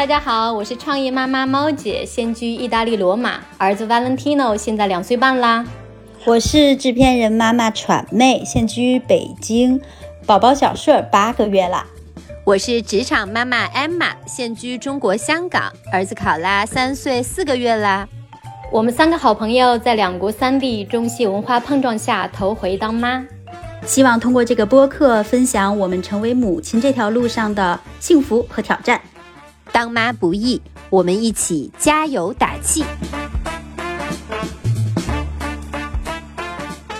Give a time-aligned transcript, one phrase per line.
[0.00, 5.62] 大家好，我是创业妈妈猫姐，现居意大利罗马，儿子 Valentino 现在两岁半啦。
[6.24, 9.78] 我是制片人妈妈喘妹，现居北京，
[10.24, 11.84] 宝宝小顺八个月啦。
[12.46, 18.08] 我是职场妈妈 Emma，现居中国香港，儿子考拉三岁四个月啦。
[18.72, 23.22] 我们三个好朋友在两国三地中西文化碰撞下头回当妈，
[23.84, 28.98] 希望通过这个播客分享我们成为母亲这条路上的幸福和挑战。
[29.72, 30.60] 当妈不易，
[30.90, 32.84] 我们一起加油打气。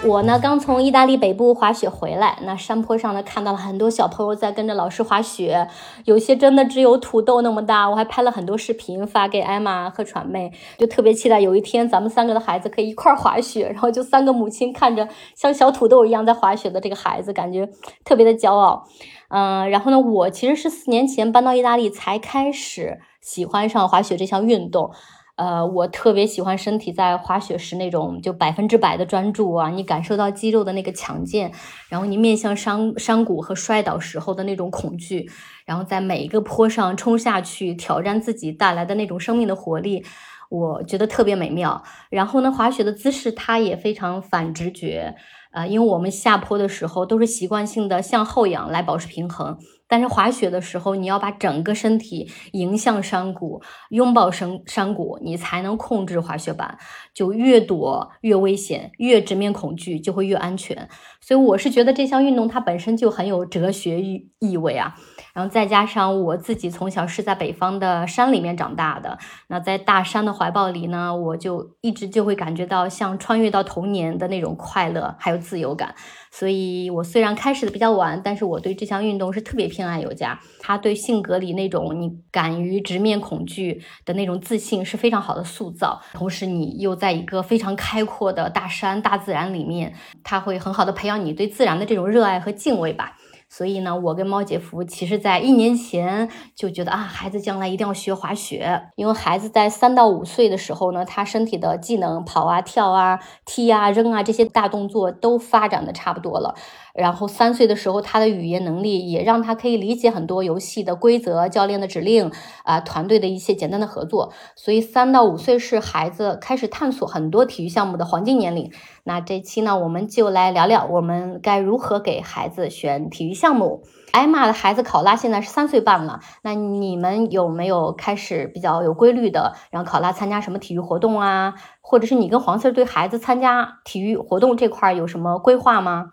[0.03, 5.69] 我呢，刚从意大利北部滑雪回来，那山坡上呢，看到了很多小朋友在跟着老师滑雪，
[6.07, 7.91] 有些真的只有土豆那么大。
[7.91, 17.69] 我还拍了很多视频发给艾玛和喘妹，就特别期待有一天咱们三个的孩子可以一块儿滑雪，然后就三个母亲看着像小土豆一样在滑雪的这个孩子，感觉
[18.03, 18.89] 特别的骄傲。
[19.31, 24.93] 嗯，然后呢，我其实是四年前搬到意大利才开始喜欢上滑雪这项运动。
[25.37, 31.51] 呃，我特别喜欢身体在滑雪时那种就百分之百的专注啊，你感受到肌肉的那个强健，
[31.89, 35.31] 然后你面向山山谷和摔倒时候的那种恐惧，
[35.65, 40.05] 然后在每一个坡上冲下去挑战自己带来的那种生命的活力，
[40.51, 41.83] 我觉得特别美妙。
[42.11, 45.15] 然后呢，滑雪的姿势它也非常反直觉，
[45.51, 49.59] 啊，因为我们下坡的时候都是习惯性的向后仰来保持平衡。
[49.89, 56.79] 但是滑雪的时候，你要把整个身体迎向山谷，拥抱山山谷，你才能控制滑雪板。
[57.13, 60.89] 就越躲越危险，越直面恐惧就会越安全。
[61.21, 64.95] 所以我是觉得这项运动它本身就很有哲学意意味啊。
[65.33, 75.95] 然后再加上我自己从小是在北方的山里面长大的，那在大山的怀抱里呢，我就一直就会感觉到像穿越到童年的那种快乐还有自由感。
[76.33, 80.39] 所以，我虽然开始的比较晚，但是我对这项运动是特别偏爱有加。
[80.61, 86.01] 它对性格里那种你敢于直面恐惧的那种自信是非常好的塑造。
[86.13, 89.93] 同时，你又在一个非常开阔的大山、大自然里面，
[90.23, 93.17] 它会很好的培养你对自然的这种热爱和敬畏吧。
[93.53, 106.55] 所以呢，我跟猫姐夫其实在一年前就觉得啊，孩子将来一定要学滑雪，因为孩子在三到五岁的时候呢，他身体的技能跑啊、跳啊、踢啊、扔啊这些大动作都发展的差不多了。
[106.95, 112.31] 然后三岁的时候，他的语言能力也让他可以理解很多游戏的规则、教练的指令
[112.65, 114.33] 啊、团队的一些简单的合作。
[114.57, 118.71] 所以三到五岁是孩子开始探索很多体育项目的黄金年龄。
[119.05, 123.83] 那这期呢，我们就来聊聊我们该如何给孩子选体育项目。
[124.13, 131.55] 挨骂的孩子考拉现在是三岁半了，那你们有没有开始比较有规律的让考拉参加什么体育活动啊？
[131.81, 136.07] 或者是你跟黄四对孩子参加体育活动这块有什么规划吗？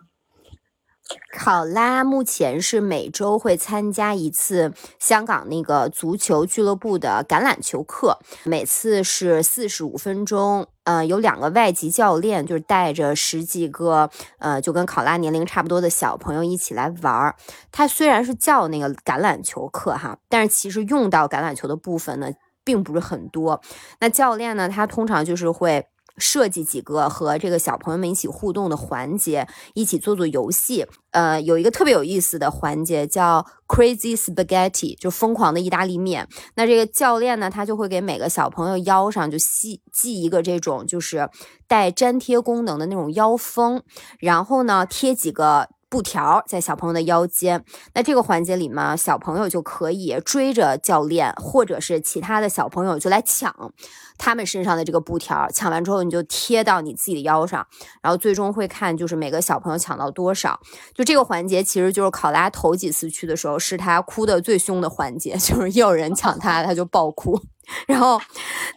[1.38, 10.68] 考拉目前是每周会参加一次香港那个足球俱乐部的橄榄球课，每次是四十五分钟。
[10.84, 14.10] 呃，有两个外籍教练，就是带着十几个
[14.40, 17.36] 呃，就跟考拉年龄差不多的小朋友一起来玩儿。
[17.72, 22.30] 他虽然是叫那个橄榄球课哈，但是其实用到橄榄球的部分呢，
[22.64, 23.62] 并不是很多。
[24.00, 25.86] 那教练呢，他通常就是会。
[26.18, 30.86] 设计几个和这个小朋友们一起互动的环节，一起做做游戏。
[31.12, 36.28] 呃，有一个特别有意思的环节叫 Crazy Spaghetti，就疯狂的意大利面。
[36.56, 41.30] 那这个教练呢，他就会给每个小朋友腰上就系系一个这种就是
[41.68, 43.82] 带粘贴功能的那种腰封，
[44.20, 45.70] 然后呢贴几个。
[45.90, 53.72] 布条在小朋友的腰间，那这个环节里嘛，小朋友就可以追着教练，或者是其他的小朋友就来抢
[54.18, 57.66] 他们身上的这个布条，抢完之后你就贴到你自己的腰上，
[58.02, 60.60] 然后最终会看就是每个小朋友抢到多少。
[60.94, 67.40] 就这个环节，其实就是考拉头几次去的时候，是他哭的最凶的环节， 就是一有人抢他，他就爆哭。
[67.88, 68.20] 然后，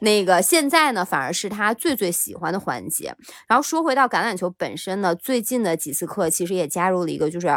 [0.00, 3.14] 那个现在呢，反而是他最最喜欢的环节。
[3.46, 7.48] 然后说回到橄榄球本身呢，最近的几次课其实也加入了一个，就是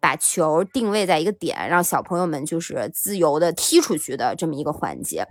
[0.00, 5.26] 把球定位在一个点，让小朋友们就是自由的踢出去的这么一个环节。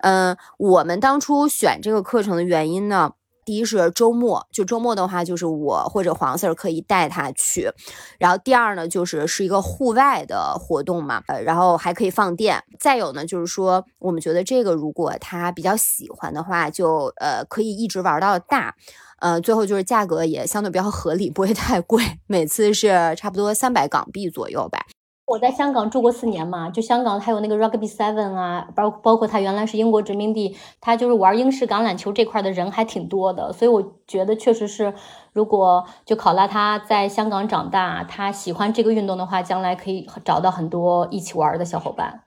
[0.00, 3.12] 嗯，我们当初选这个课程的原因呢。
[3.44, 7.70] 第一是周末，就周末的话，就是我或者黄 Sir 可以带他去。
[8.18, 12.62] 然后第二呢，就是是一个户外的活动嘛，呃，然后还可以放电。
[12.78, 18.74] 再有呢，就是说我们觉得这个如果他比较喜欢的话，就呃可以一直玩到大。
[19.20, 24.84] 呃，最后就是价格也相对比较合理，不会太贵，每次是差不多三百港币左右吧。
[25.32, 34.92] 我在香港住过四年嘛，就香港还有那个 Rugby Seven 啊，包包括他原来是英国殖民地，他就是玩英式橄榄球这块的人还挺多的，所以我觉得确实是，
[35.32, 42.20] 如果就考拉他在香港长大，他喜欢这个运动的话，将来可以找到很多一起玩的小伙伴。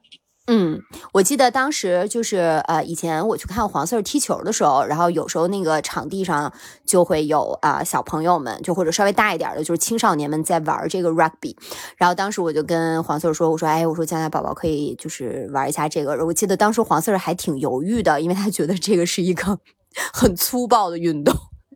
[0.48, 0.80] 嗯，
[1.14, 6.54] 我记得当时就是呃，以前我去看黄 Sir 踢球的时候，然后有时候那个场地上
[6.86, 11.56] 就会有啊小朋友们，就或者稍微大一点的，就是青少年们在玩这个 rugby。
[11.98, 16.24] 然后当时我就跟黄 Sir 说，我说哎，我说将来宝宝可以就是玩一下这个。
[16.24, 19.58] 我记得当时黄 Sir 还挺犹豫的，因为他觉得这个是一个
[20.14, 21.34] 很粗暴的运动。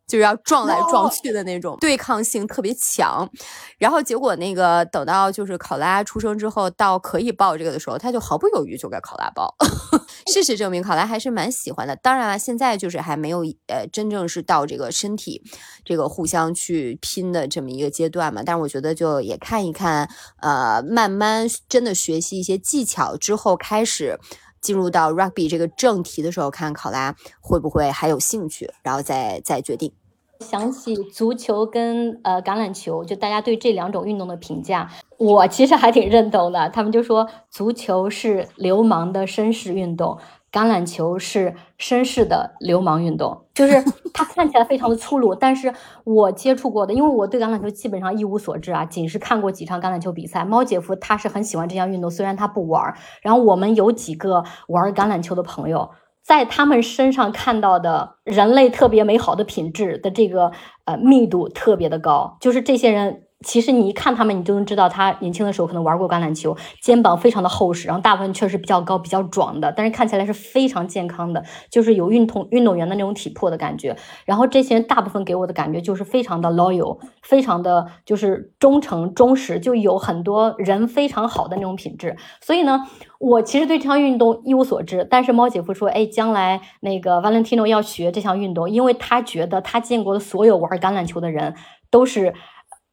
[0.10, 3.30] 就是要撞来撞去的那种，对抗性特别强。
[3.78, 9.56] 然后结果那个等到就是考拉出生之后，到可以抱这个的时候，他就毫不犹豫就给考拉抱。
[10.28, 11.96] 事实证明，考拉还是蛮喜欢的。
[11.96, 15.44] 当然了，现在就是还没有呃真正是到这个身体
[15.86, 18.42] 这个互相去拼的这么一个阶段嘛。
[18.44, 20.10] 但是我觉得就也看一看，
[20.42, 24.20] 呃，慢慢真的学习一些技巧之后，开始
[24.62, 29.92] 进入到 rugby 这个正题的时候，看考拉会不会还有兴趣，然后再再决定。
[30.40, 36.70] 想起足球跟呃橄榄球，就大家对这两种运动的评价，我其实还挺认同的。
[36.70, 40.18] 他们就说足球是流氓的绅士运动，
[40.52, 43.46] 橄榄球是绅士的流氓运动。
[43.54, 45.74] 就是 它看起来非常的粗鲁，但是
[46.06, 50.46] 我接触过的，因为我对橄榄球基本上一无所知啊，仅是看过几场橄榄球比赛。
[50.46, 52.94] 猫姐夫他是很喜欢这项运动，虽然他不玩。
[53.22, 55.90] 然后我们有几个玩橄榄球的朋友。
[56.22, 60.52] 在他们身上看到的人类特别美好的品质的这个
[60.86, 63.24] 呃密度特别的高，就是这些人。
[63.46, 71.42] 其实你一看他们，你就能知道他年轻的时候可能玩过橄榄球，肩膀非常的厚实，然后大部分确实比较高、比较壮的，但是看起来是非常健康的，
[71.72, 73.96] 就是有运动运动员的那种体魄的感觉。
[74.26, 82.18] 然后这些人大部分给我的感觉就是非常的 loyal，非常的就是忠诚、忠实，就有很多人非常好的那种品质。
[82.42, 82.88] 所以呢，
[83.20, 91.56] 我其实对这项运动一无所知，但是猫姐夫说，哎，将来那个 Valentino 要学这项运动，因为他觉得他见过的所有玩橄榄球的人
[91.90, 92.34] 都是。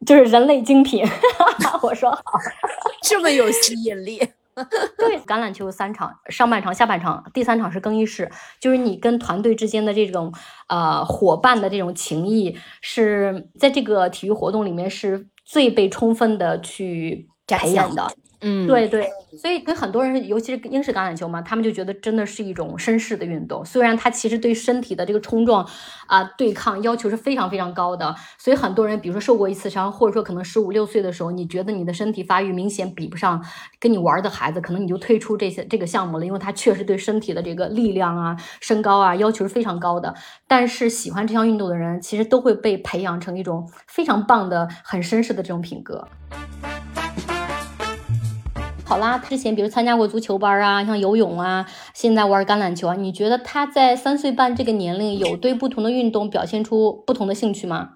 [0.04, 1.04] 就是人类精品，
[1.82, 2.22] 我说好，
[3.02, 4.18] 这么有吸引力。
[4.96, 10.32] 对，橄榄球三场，上半场、下半场，第三场是更衣室，就是你跟团队之间的这种
[10.68, 18.10] 呃伙伴的这种情谊，是在这个体育活动里面是最被充分的去培养的。
[18.40, 23.64] 嗯，对对，所以跟很多人，尤其是英式橄榄球嘛，他们就觉得真的是一种绅士的运动。
[23.64, 25.66] 虽然它其实对身体的这个冲撞
[26.06, 33.42] 啊、对抗要求是非常非常高的，所以很多人，比如说受过一次伤，或者说可能十五六岁的时候，你觉得你的身体发育明显比不上
[33.80, 40.14] 跟你玩的孩子，可能你就退出这些这个项目了，因为它确实对身体的这个力量啊、身高啊要求是非常高的。
[40.46, 46.06] 但是喜欢这项运动的人，其实都会被培养成一种非常棒的、很绅士的这种品格。
[48.88, 57.94] 好啦，之前比如参加过足球班啊，像游泳啊，现在玩橄榄球啊，你觉得他在三岁半这个年龄有对不同的运动表现出不同的兴趣吗？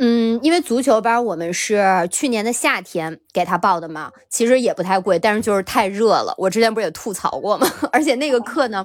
[0.00, 6.34] 嗯，因为足球班我们是去年的夏天给他报的嘛，其实也不太贵，但是就是太热了。
[6.38, 7.68] 我之前不是也吐槽过吗？
[7.92, 8.84] 而且那个课呢。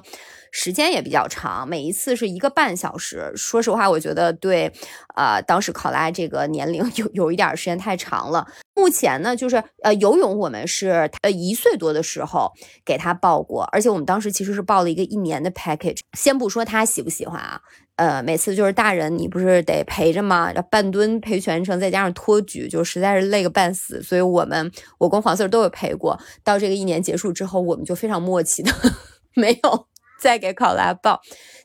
[0.52, 3.30] 时间也比较长，每一次是一个半小时。
[3.36, 4.72] 说实话，我觉得对，
[5.14, 8.46] 呃，当时考拉这个年龄有有一点时间太长了。
[8.76, 12.52] 目前呢，就是呃，游泳我们是呃一岁多的时候
[12.84, 16.00] 给他报过，而且我们当时其实是报了一个一年的 package。
[16.12, 17.60] 先不说他喜不喜欢啊，
[17.96, 20.52] 呃，每次就是大人你不是得陪着吗？
[20.70, 24.02] 半蹲陪全程，再加上托举，就实在是累个半死。
[24.02, 26.20] 所以我们我跟黄 Sir 都有陪过。
[26.44, 28.70] 到这个一年结束之后，我们就非常默契的
[29.34, 29.86] 没有。
[30.18, 31.20] 再给考拉报，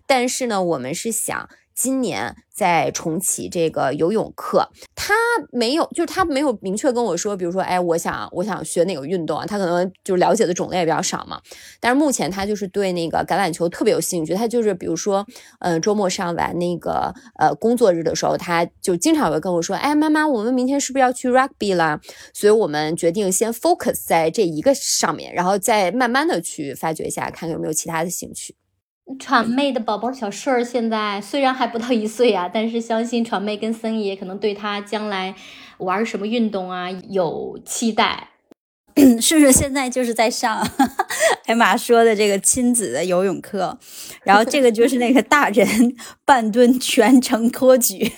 [0.06, 4.70] 但是呢，我们是想今年在重启这个游泳课。
[4.96, 5.14] 他
[5.52, 9.46] 没有，就是他没有明确跟我说，比如说，哎，我想我想学哪个运动啊？
[9.46, 11.42] 他可能就了解的种类也比较少嘛。
[11.80, 14.34] 但是目前他就是对那个橄榄球特别有兴趣。
[14.34, 15.26] 他就是比如说，
[15.60, 22.00] 嗯，周末上完那个呃工作日的时候，他就经常会跟我说，哎，妈妈，我们明天是不是要去 rugby 啦？
[22.34, 28.56] 所以我们决定先 focus 在这一个上面，然后再慢慢的去发掘一下，看看有没有其他的兴趣。
[29.20, 35.34] 传妹的宝宝小顺儿现在虽然还不到一岁啊，但是相信传妹跟森爷可能对他将来
[35.78, 38.30] 玩什么运动啊有期待。
[39.22, 40.68] 顺顺现在就是在上
[41.48, 43.78] 艾玛说的这个亲子的游泳课，
[44.24, 48.12] 然后这个就是那个大人 半蹲全程托举，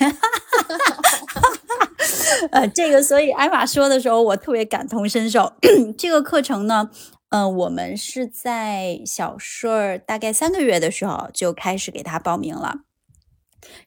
[2.52, 5.54] 呃，这个所以艾玛说的时候我特别感同身受。
[5.98, 6.90] 这个课程呢。
[7.34, 12.82] 嗯，我们是在小顺儿大概三个月的时候就开始给他报名了。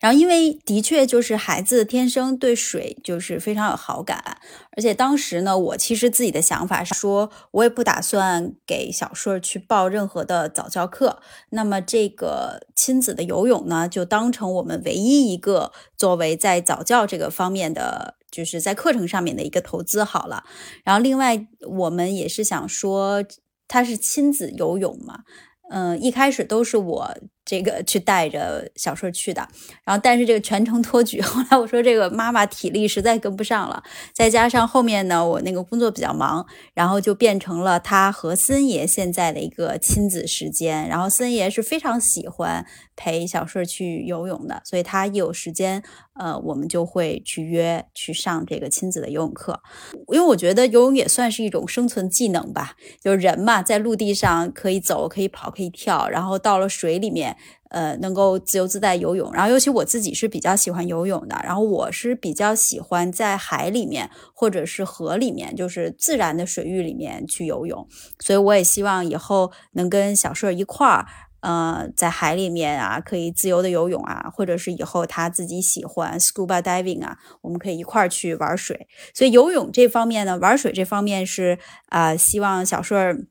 [0.01, 4.39] 然后，因为的确就是孩子天生对水就是非常有好感，
[4.77, 11.21] 而且当时呢，我其实自己的想法是说，我也不打算给小顺儿去报任何的早教课。
[11.51, 18.17] 那么，这个亲子的游泳呢，就当成我们唯一一个作为在早教这个方面的。
[18.37, 20.45] 就是在课程上面的一个投资好了，
[20.85, 23.25] 然后另外我们也是想说，
[23.67, 25.21] 他是亲子游泳嘛，
[25.71, 27.17] 嗯，一开始都是我。
[27.47, 29.49] 这个去带着小顺去的，
[29.85, 33.81] 然后但是这个全程托举， 后来我说这个妈妈体力实在跟不上了，
[34.13, 40.89] 再加上后面呢我那个工作比较忙，然后就变成了他和森爷现在的一个亲子时间。
[40.89, 45.81] 然后森爷是非常喜欢陪小顺去游泳的，所以他一有时间，
[46.15, 49.63] 呃，我们就会去约去上这个亲子的游泳课。
[50.13, 57.36] 因为我觉得游泳也算是一种生存技能吧，就是人嘛，在陆地上可以走，可以跑，可以跳，然后到了水里面。
[57.77, 67.87] 呃，能够自由自在游泳，然后尤其我自己是比较喜欢游泳的，然后我是比较喜欢在海里面或者是河里面，就是自然的水域里面去游泳，
[68.19, 71.05] 所以我也希望以后能跟小顺儿一块儿，
[71.41, 78.89] 呃，在海里面啊，可以自由的游泳啊，或者是以后他自己喜欢 scuba diving 啊，我们可以一块儿去玩水。
[79.13, 81.59] 所以游泳这方面呢，玩水这方面是
[81.91, 83.27] 啊，希望小顺儿。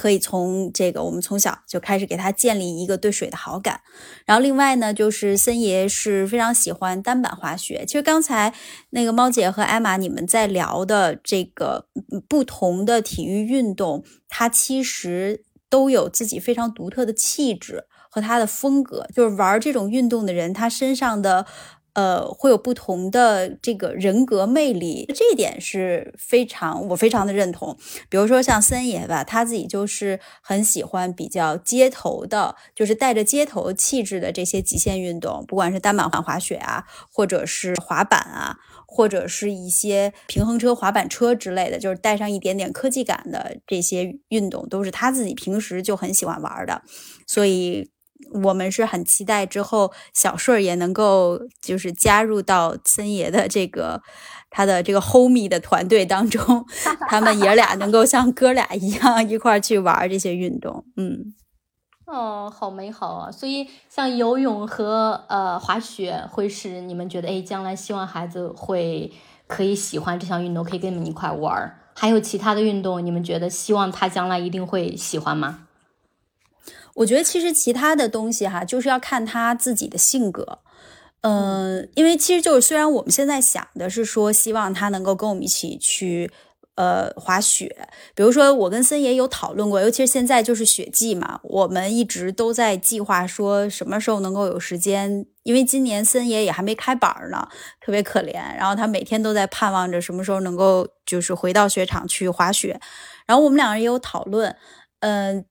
[0.00, 3.82] 可以从这个，我们从小就开始给他建立一个对水的好感。
[4.24, 7.84] 然后另外呢，就是森爷是非常喜欢单板滑雪。
[7.86, 8.54] 其实刚才
[8.88, 11.86] 那个猫姐和艾玛你们在聊的这个
[12.26, 19.06] 不同的体育运动，它其实都有自己非常独特的气质和它的风格。
[19.14, 21.44] 就是玩这种运动的人，他身上的。
[21.94, 27.76] 呃，会有不同的这个人格魅力，这一点是非常我非常的认同。
[28.08, 38.56] 比如说像森爷吧，他自己就是很喜欢比较街头的，就是带着街头气质的这些极限运动，不管是单板滑滑雪啊，或者是滑板啊，
[38.86, 46.82] 或者是一些平衡车、滑板车之类的，就是带上一点点科技感的这些运动，都是他自己平时就很喜欢玩的，
[47.26, 47.90] 所以。
[48.44, 54.00] 我们是很期待之后小顺儿也能够就是加入到森爷的这个
[54.50, 56.64] 他的这个 homie 的团队当中，
[57.08, 60.84] 他们爷俩能够像哥俩一样一块儿去玩这些运动。
[60.96, 61.34] 嗯，
[62.06, 63.30] 哦，好美好啊！
[63.30, 69.12] 所以像游泳和呃滑雪会是你们觉得哎将来希望孩子会
[69.46, 71.76] 可以喜欢这项运动，可以跟你们一块玩儿。
[71.94, 75.66] 还有其他的运动，你们觉得希望他将来一定会喜欢吗？
[76.94, 80.58] 我觉得其实其他的东西哈，就是要看他自己的性格，
[81.22, 86.30] 嗯，因为其实就是虽然我们现在想的是说希望他能够跟我们一起去
[86.74, 97.48] 呃滑雪，比如说我跟森爷有讨论过，尤其是现在就是雪季嘛，我们一直都在计划说什么时候能够有时间，因为今年森爷也还没开板呢，
[97.80, 102.80] 特别可怜，然后他每天都在盼望着什么时候能够就是回到雪场去滑雪，
[103.26, 104.54] 然后我们两个人也有讨论，
[105.00, 105.44] 嗯。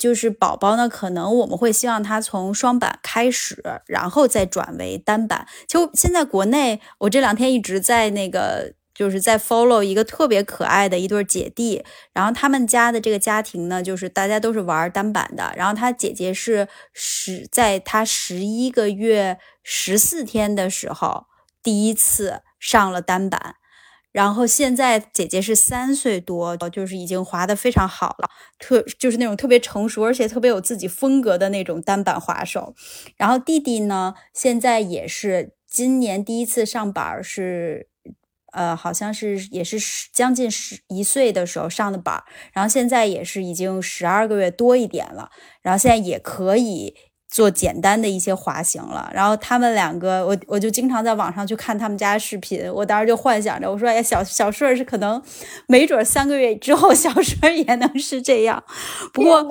[0.00, 5.46] 就是宝宝呢，可能我们会希望他从双板开始，然后再转为单板。
[5.68, 21.26] 就现在国内，我这两天一直在那个，就是在 follow 一个特别可爱的一对姐弟，然后他们家的这个家庭呢，就是大家都是玩单板的，然后他姐姐是十，在他十一个月十四天的时候，
[21.62, 23.56] 第一次上了单板。
[24.12, 32.74] 然后现在姐姐是三岁多，就是已经滑得非常好了，特就是那种特别成熟，而且特别有自己风格的那种单板滑手。
[33.16, 37.88] 然后弟弟呢，现在也是今年第一次上板，是
[38.52, 39.78] 呃，好像是也是
[40.12, 45.30] 将近十一岁的时候上的板，然后现在也是已经十二个月多一点了，
[45.62, 46.96] 然后现在也可以。
[47.30, 55.22] 做简单的一些滑行了，然后他们两个，我我就经常在网上去看他们家视频，我当时就幻想着，我说，哎，小小顺是可能，
[55.66, 58.62] 没准三个月之后小顺也能是这样，
[59.12, 59.46] 不过。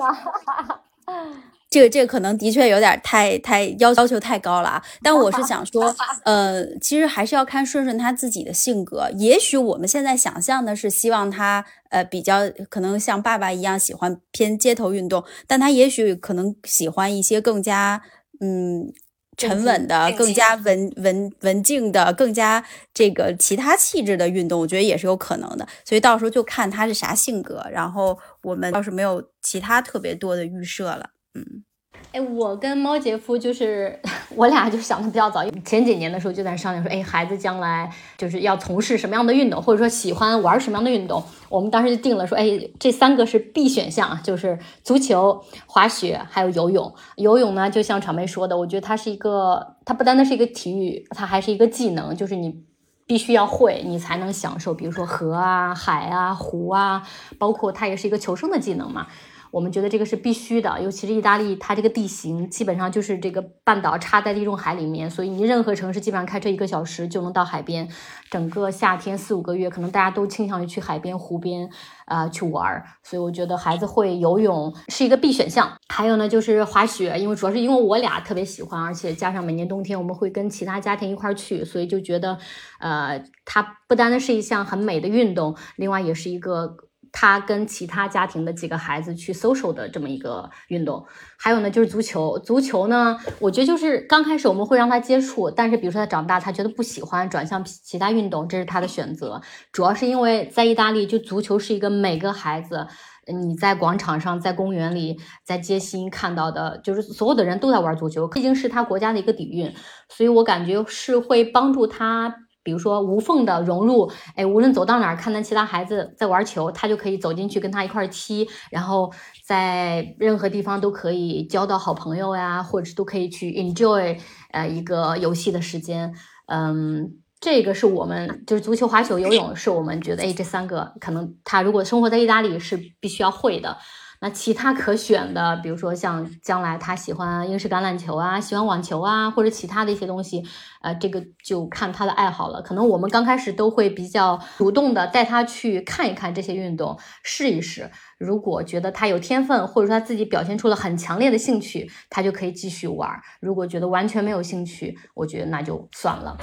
[1.70, 4.82] 这个这个可能的确有点太太要要求太高了啊！
[5.04, 5.94] 但我是想说，
[6.26, 9.08] 呃，其实还是要看顺顺他自己的性格。
[9.16, 18.02] 也许我们现在想象的是希望他，呃，比较可能像爸爸一样喜欢偏街头运动，但他也许可能喜欢一些更加
[18.40, 18.92] 嗯
[19.36, 24.58] 沉稳的、更加文文文静的、更加这个其他气质的运动。
[24.60, 25.68] 我觉得也是有可能的。
[25.84, 31.10] 所以到时候就看他是啥性格，然后我们倒是没有其他特别多的预设了。
[31.34, 31.64] 嗯，
[32.12, 34.00] 哎，我跟猫姐夫就是
[34.34, 46.92] 我俩就想的比较早，前几年的时候就在商量说，哎，孩子将来就是要从事什么样的运动，或者说喜欢玩什么样的运动，我们当时就定了说，哎，这三个是必选项啊，就是足球、滑雪还有游泳。
[47.16, 52.64] 游泳呢，就像场妹说的，我觉得它是一个，它不单单是一个体育，它还是一个技能，就是你
[53.06, 57.02] 必须要会，你才能享受，比如说河啊、海啊、湖啊，
[57.38, 59.06] 包括它也是一个求生的技能嘛。
[59.50, 67.88] 我们觉得这个是必须的，尤其是意大利，它这个地形基本上就是这个半岛插在地中海里面，所以你任何城市基本上开车一个小时就能到海边。
[68.30, 71.68] 整个夏天四五个月，可能大家都倾向于去海边、湖边
[72.04, 75.72] 啊去玩儿，所以我觉得孩子会游泳是一个必选项。
[75.88, 82.38] 还有呢，就是滑雪，因为主要是因为我俩特别喜欢，而且加上每年冬天我们会跟其他家庭一块儿去，所以就觉得，
[82.78, 86.76] 呃，它不单单是一项很美的运动，另外也是一个。
[87.12, 91.04] 他跟其他家庭的几个孩子去 social 的这么一个运动，
[91.36, 92.38] 还有呢就是足球。
[92.38, 99.40] 足球呢，我觉得就是刚开始我们会让他接触，但是比如说他长大，他觉得不喜欢，转向其他运动，这是他的选择。
[99.72, 102.86] 主要是因为在意大利，就足球是一个每个孩子
[103.26, 109.72] 你在广场上、在公园里、在街心看到的，就是所有的人都在玩足球，毕竟是他国家的一个底蕴，
[110.08, 112.34] 所以我感觉是会帮助他。
[112.62, 119.12] 比如说无缝的融入，哎，无论走到哪儿看到其他孩子在玩球，他就可以走进去跟他一块踢，然后
[119.44, 124.18] 在任何地方都可以交到好朋友呀，或者都可以去 enjoy
[124.50, 126.12] 呃一个游戏的时间。
[126.46, 133.78] 嗯，这个是我们就是足球、滑球、游泳，是我们觉得哎这三个可能他如果生活在意大利是必须要会的。
[134.22, 140.44] 那其他可选的，比如说像将来他喜欢英式橄榄球啊，喜欢网球啊，或者其他的一些东西，
[140.82, 142.60] 呃，这个就看他的爱好了。
[142.60, 147.90] 可能我们刚开始都会比较主动的带他去看一看这些运动，试一试。
[148.18, 153.10] 如果觉得他有天分，或者说他自己表现出了很强烈的兴趣，他就可以继续玩。
[153.40, 156.36] 如果觉得完全没有兴趣，我觉得那就算了。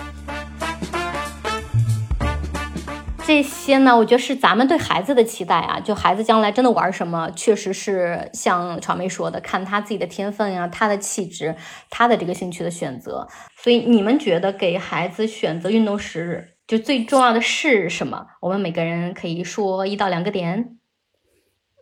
[3.27, 5.81] 这些呢，我觉得是咱们对孩子的期待啊。
[5.81, 11.53] 就孩子将来真的玩什么，确实是像传媒说的，看他自己的天分呀，他的气质，
[11.89, 13.27] 他的这个兴趣的选择。
[13.61, 18.27] 所以你们觉得给孩子选择运动时，就最重要的是什么？
[18.39, 20.77] 我们每个人可以说一到两个点。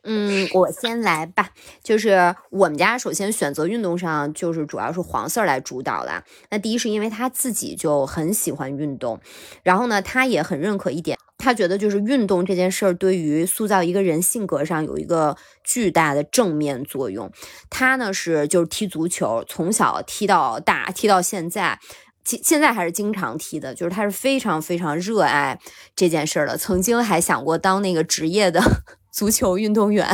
[0.03, 1.49] 嗯，我先来吧。
[1.83, 6.23] 就是我们家首先选择运动上，就是主要是黄色来主导了。
[6.49, 9.19] 那第一是因为他自己就很喜欢运动，
[9.61, 11.19] 然后呢，他也很认可一点。
[11.45, 17.31] 他觉得就是运动这件事儿对于塑造一个人性格上有一个巨大的正面作用。
[17.69, 21.79] 他呢是就是踢足球，从小踢到大，踢到现在，
[22.23, 23.75] 现现在还是经常踢的。
[23.75, 25.59] 就是他是非常非常热爱
[25.95, 26.57] 这件事儿的。
[26.57, 28.59] 曾经还想过当那个职业的
[29.13, 30.09] 足球运动员，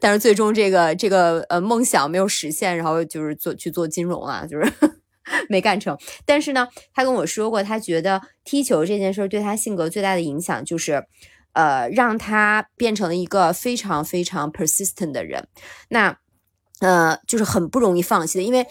[0.00, 4.72] 但是最终这个这个呃梦想没有实现，然后就是做去做金融啊，就是。
[5.48, 11.04] 没干成，但是呢，他跟我说过，他觉得踢球这件事对他性格最大的影响就是，
[11.52, 15.48] 呃，让他变成了一个非常非常 persistent 的人。
[15.88, 16.18] 那，
[16.80, 18.66] 呃，就是很不容易放弃的，因为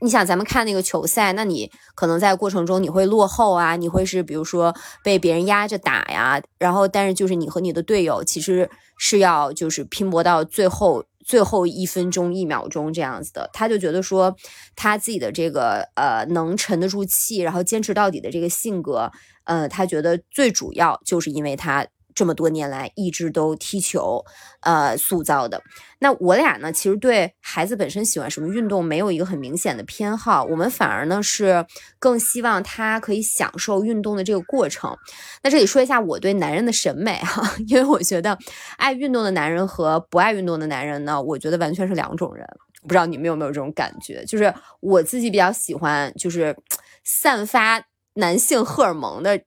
[0.00, 11.04] 你想，咱们看那个球赛，那你可能在过程中你会落后啊，你会是比如说被别人压着打呀，然后但是就是你和你的队友其实是要就是拼搏到最后。
[11.24, 14.36] 最后一分钟一秒钟这样子的，他就觉得说，
[14.76, 19.10] 他自己的这个呃能沉得住气，然后坚持到底的这个性格，
[19.44, 21.86] 呃，他觉得最主要就是因为他。
[22.14, 24.24] 这么多年来一直都踢球，
[24.60, 25.62] 呃，塑造的。
[25.98, 31.66] 那我俩呢，其实对孩子本身喜欢什么运动没有一个很明显的偏好，我们反而呢是
[31.98, 34.96] 更希望他可以享受运动的这个过程。
[35.42, 38.38] 那这里说一下我对男人的审美哈， 因为我觉得
[38.76, 42.46] 爱运动的男人和不爱运动的男人呢，我觉得完全是两种人。
[42.82, 44.22] 不知道你们有没有这种感觉？
[44.26, 46.54] 就是我自己比较喜欢，就是
[47.02, 47.82] 散发
[48.14, 49.40] 男性荷尔蒙的。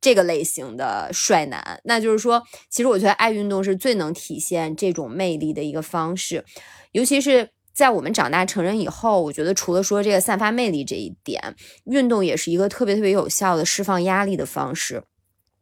[0.00, 6.44] 这个类型的帅男，那就是说，其实我觉得爱运动是最能体现这种魅力的一个方式，
[6.92, 15.04] 尤其是在我们长大成人以后，我觉得除了说这个散发魅力这一点，运动也是一个特别特别有效的释放压力的方式。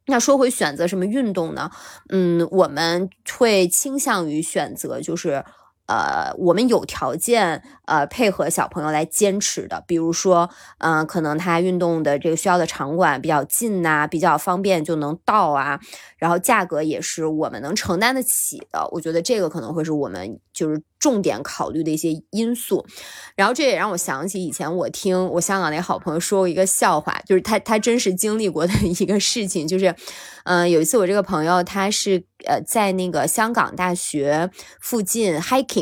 [0.07, 1.69] 那说回选择什么运动呢？
[2.09, 5.43] 嗯，我们会倾向于选择就是。
[5.89, 10.47] 呃，我们有条件呃配合小朋友来坚持的，比如说，
[10.77, 15.79] 嗯，可能他运动的这个需要的场馆比较近呐，比较方便就能到啊，
[16.17, 20.79] 然后价格也是我们能承担得起的，我觉得这个可能会是我们就是。
[20.99, 22.85] 重点考虑的一些因素，
[23.33, 29.95] 然后这也让我想起以前我听我香港那好朋友说过一个笑话，就是他他真实经历过的一个事情，就是，
[30.43, 35.78] 嗯，有一次我这个朋友他是呃在那个香港大学附近 hiking，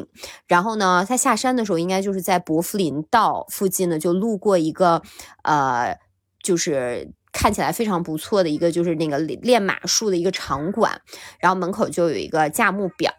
[0.48, 5.02] 然后呢他下山的时候应该就是在伯福林道附近呢就路过一个
[5.44, 5.98] 呃
[6.44, 11.02] 就是看起来非常不错的一个就是那个练马术的一个场馆，
[11.40, 13.14] 然后门口就有一个价目表。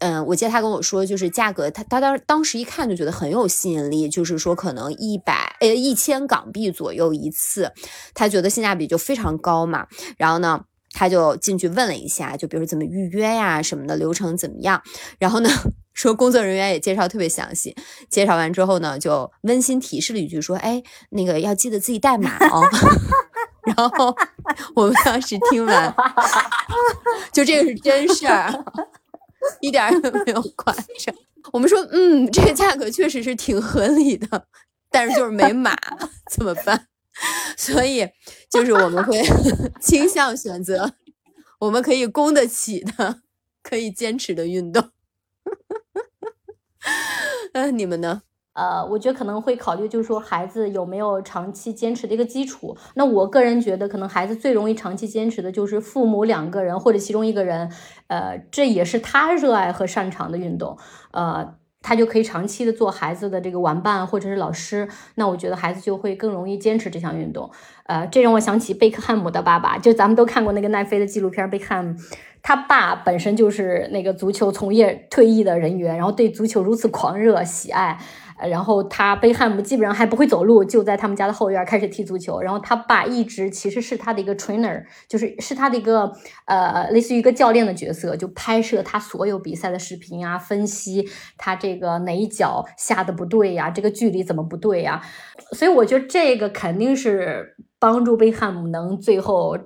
[0.00, 7.72] 嗯，我记得他跟我说，就是价格，他他当当时一看就觉得很有吸引力，就是说可能一百呃一千港币左右一次，
[8.12, 9.86] 他觉得性价比就非常高嘛。
[10.18, 14.82] 然后呢，他就进去问了一下，就比如怎么预约呀什么的流程怎么样。
[15.20, 15.48] 然后呢，
[15.94, 17.74] 说工作人员也介绍特别详细，
[18.10, 22.62] 介绍完之后呢，就温馨提示了一句说：“哎，那个要记得自己带码哦。
[23.64, 24.14] ”然后
[24.74, 25.94] 我们当时听完，
[27.32, 28.52] 就这个是真事儿，
[29.62, 31.14] 一点也没有夸张。
[31.52, 34.46] 我们说，嗯，这个价格确实是挺合理的，
[34.90, 35.74] 但是就是没码，
[36.30, 36.88] 怎么办？
[37.56, 38.08] 所以
[38.50, 39.22] 就是我们会
[39.80, 40.94] 倾向选择
[41.60, 43.20] 我们可以供得起的、
[43.62, 44.90] 可以坚持的运动。
[47.54, 48.22] 呃，你们呢？
[48.54, 52.76] 呃，我觉得可能会考虑，就是说孩子有没有长期坚持的一个基础。
[52.94, 57.68] 那我个人觉得，可能孩子最容易长期坚持的就是父母两个人或者其中一个人，
[58.06, 60.78] 呃，这也是他热爱和擅长的运动，
[61.10, 64.88] 呃，他就可以长期的做孩子的这个玩伴或者是老师。
[65.16, 67.50] 那我觉得孩子就会更容易坚持这项运动。
[67.86, 71.96] 呃，这让我想起贝克汉姆的爸爸，就咱们都看过那个奈飞的纪录片，贝克汉姆。
[72.46, 77.98] 他爸本身就是那个足球从业退役的人员，然后对足球如此狂热喜爱，
[78.50, 82.42] 然后他贝汉姆基本上还不会走路，就在他们家的后院开始踢足球。
[82.42, 86.12] 然后他爸一直其实是他的一个 trainer，就是是他的一个
[86.44, 95.00] 呃类似于一个教练的角色，就拍摄他所有比赛的视频啊，分析他这个哪一脚下的不对呀，这个距离怎么不对呀。
[95.52, 97.56] 所以我觉得这个肯定是。
[97.76, 99.58] 帮助贝汉姆能最后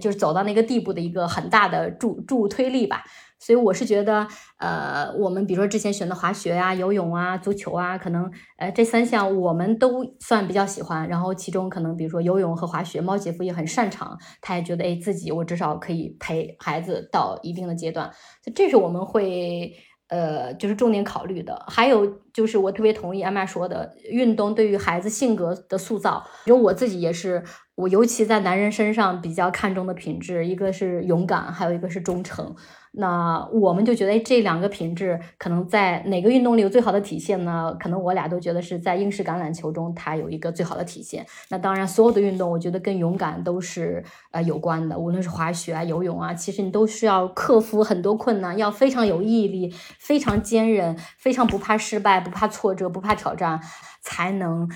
[0.00, 3.02] 就是走到那个地步的一个很大的助助推力吧，
[3.38, 4.26] 所以我是觉得，
[4.58, 11.08] 呃，我们比如说之前选的滑雪啊、游泳啊、足球啊，可能呃这三项我们都算比较喜欢。
[11.08, 18.10] 然后其中可能比如说游泳和滑雪，猫姐夫也很擅长，他也觉得哎自己我至少可以陪孩子到一定的阶段，
[18.54, 19.72] 这是我们会。
[20.08, 27.42] 呃，就是重点考虑的，还有就是我特别同意艾玛说的，运动对于孩子性格的塑造，因为我自己也是，
[27.74, 32.54] 我尤其在男人身上比较看重的品质，一个是勇敢，还有一个是忠诚。
[32.96, 37.76] 那我们就觉得，这两个品质可能在哪个运动里有最好的体现呢？
[37.80, 41.26] 可能我俩都觉得是在英式橄榄球中，它有一个最好的体现。
[41.48, 44.96] 那当然，所有的运动，我觉得跟勇敢都是呃有关的。
[44.96, 53.60] 无论是滑雪啊、游泳啊，其实你都需要克服很多困难，要非常有毅力、非常坚韧、非常不怕失败、不怕挫折、不怕挑战，
[54.02, 54.70] 才能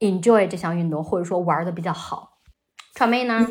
[0.00, 2.35] enjoy 这项运动，或者说玩的比较好。
[2.96, 3.46] 传媒呢？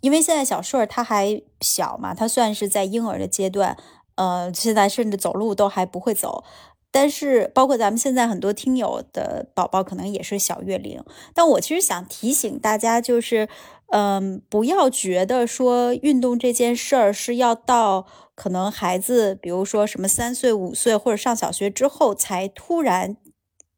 [0.00, 3.76] 因为现在小顺儿他还小嘛，他算是在婴儿的阶段，
[4.14, 6.44] 呃，现在甚至走路都还不会走。
[6.92, 11.02] 但是，包括咱们现在很多听友的宝宝可能也是小月龄。
[11.34, 13.48] 但我其实想提醒大家，就是，
[13.88, 23.16] 嗯，不要觉得说运动这件事儿是要到可能孩子，比如说什么三岁、五岁或者上小学之后才突然。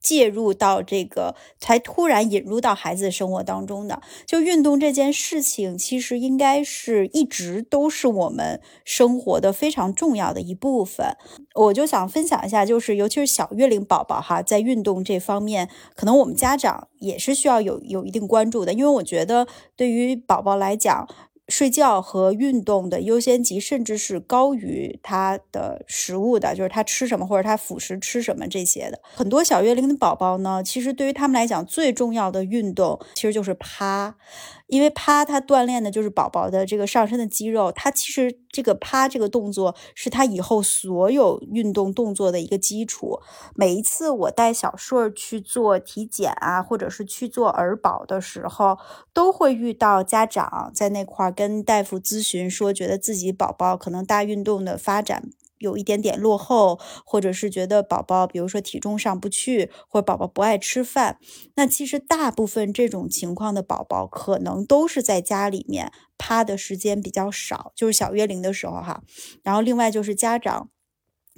[0.01, 11.17] 介入到这个，才突然引入到孩子的生活当中的，就运动这件事情，其实应该是一直都是我们生活的非常重要的一部分。
[11.55, 21.07] 我就想分享一下，就是尤其是小月龄宝宝哈，在运动这方面，可能我们家长也是需要有有一定关注的，因为我觉得对于宝宝来讲。
[21.51, 28.99] 睡觉和运动的优先级，甚至是高于他的食物的，就是他吃什么或者他辅食吃什么这些的。
[29.17, 34.17] 很多小月龄的宝宝呢，其实对于他们来讲，最重要的运动其实就是趴。
[34.71, 37.73] 因为趴，它锻炼的就是宝宝的这个上身的肌肉。
[37.73, 43.21] 它其实这个趴这个动作是他以后所有运动动作的一个基础。
[43.57, 48.79] 每一次我带小顺儿去做体检啊，或者是去做儿保的时候，
[49.13, 55.31] 都会遇到家长在那块儿跟大夫咨询，说觉得自己宝宝可能大运动的发展。
[55.61, 61.19] 有一点点落后，或者是觉得宝宝，比如说体重上不去，或者宝宝不爱吃饭，
[61.55, 69.03] 那其实大部分这种情况的宝宝，可能都是在家里面趴的时间比较少，就是小月龄的时候哈。
[69.43, 70.71] 然后另外就是家长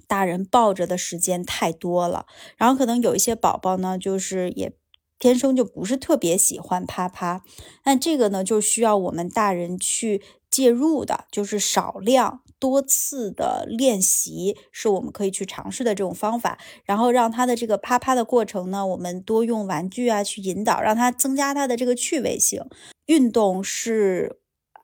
[0.06, 4.72] 大人抱着的时间太多了，然后可能有一些宝宝呢，就是也
[5.18, 7.42] 天生就不是特别喜欢趴趴，
[7.84, 12.42] 那这个呢，就需要我们大人去介入的，就是少量。
[12.62, 22.62] 多次的练习是我们可以去尝试的这种方法，然后让他的这个啪啪的过程呢，我们多用玩具啊去引导，让他增加他的这个趣味性。
[23.06, 24.38] 运动是。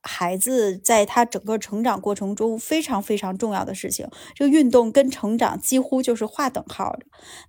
[0.09, 7.01] 孩子在他整个成长过程中非常非常重要的事情，这个运动跟成长几乎就是划等号的。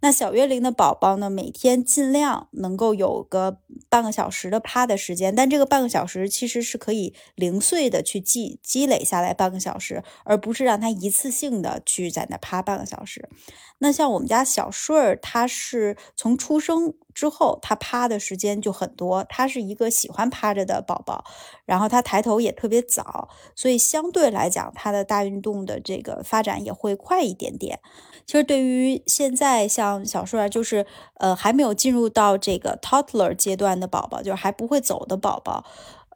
[0.02, 13.30] 那小月龄的宝宝呢，每天尽量能够有个半个小时的趴的时间，但这个半个小时其实是可以零碎的去积积累下来半个小时，而不是让他一次性的去在那趴半个小时。
[13.78, 16.94] 那像我们家小顺儿，他是从出生。
[17.20, 19.26] 之后，他趴的时间就很多。
[19.28, 21.26] 他是一个喜欢趴着的宝宝，
[21.66, 27.80] 然后他抬头也特别早，所以相对来讲，他的大运动的这个发展也会快一点点。
[28.26, 35.66] 其实对于现在像小树儿，就是呃还没有进入到这个 toddler 阶段的宝宝，就是还不会走的宝宝。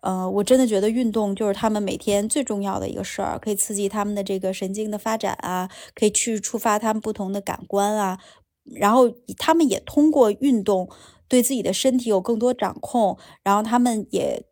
[0.01, 8.19] 呃，我真的觉得运动就是他们每天最重要的一个事儿，可以刺激他们的这个神经的发展啊，可以去触发他们不同的感官啊，
[8.63, 10.89] 然后他们也通过运动
[11.27, 14.45] 对自己的身体有更多掌控，然后他们也。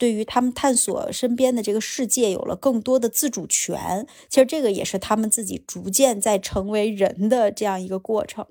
[0.00, 8.46] 对于他们探索身边的这个世界有了更多的自主权，其实这个也是他们自己逐渐在成为人的这样一个过程。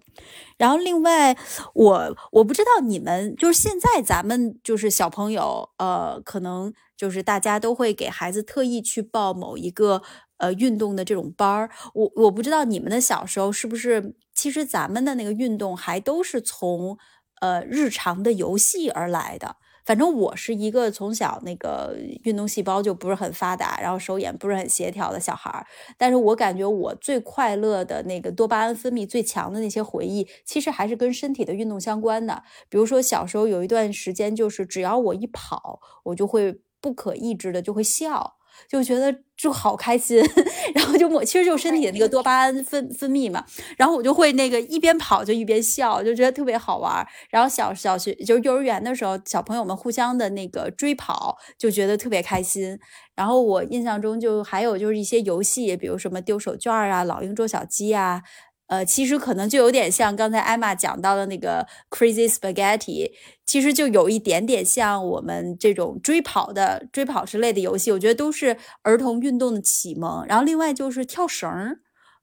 [0.58, 1.38] 然后另外，
[1.74, 10.02] 我我不知道你们就是现在咱们就是小朋友，呃，可能就是大家都会给孩子特意去报某一个
[10.40, 11.70] 呃运动的这种班儿。
[11.94, 16.97] 我我不知道你们的小时候是不是，其实咱们的那个运动还都是从
[17.41, 19.58] 呃日常的游戏而来的。
[19.84, 25.65] 反正我是一个从小那个运动细胞就不是很发达，然后手眼不是很协调的小孩儿。
[25.97, 32.43] 但是我感觉我最快乐的那个多巴胺分泌最强的那些回忆，其实还是跟身体的运动相关的。
[32.69, 38.37] 比如说小时候有一段时间，就是只要我一跑，我就会不可抑制的就会笑。
[38.70, 40.24] 就觉得就好开心，
[40.76, 43.43] 然后就我其实就身体的那个多巴胺分分泌嘛，
[43.78, 47.06] 然后我就会那个一边跑就一边笑，就觉得特别好玩。
[47.30, 52.80] 然后小小学就是幼儿园的时候，小朋友们互相的那个追跑，就觉得特别开心。
[53.15, 58.22] 然后我印象中就还有就是一些游戏，比如什么丢手绢啊、老鹰捉小鸡啊。
[58.68, 63.12] 呃，其实可能就有点像刚才艾玛讲到的那个 Crazy Spaghetti，
[63.46, 70.26] 其实就有一点点像我们这种追跑的追跑之类的游戏，我觉得都是儿童运动的启蒙。
[70.28, 71.80] 然后另外就是跳绳儿。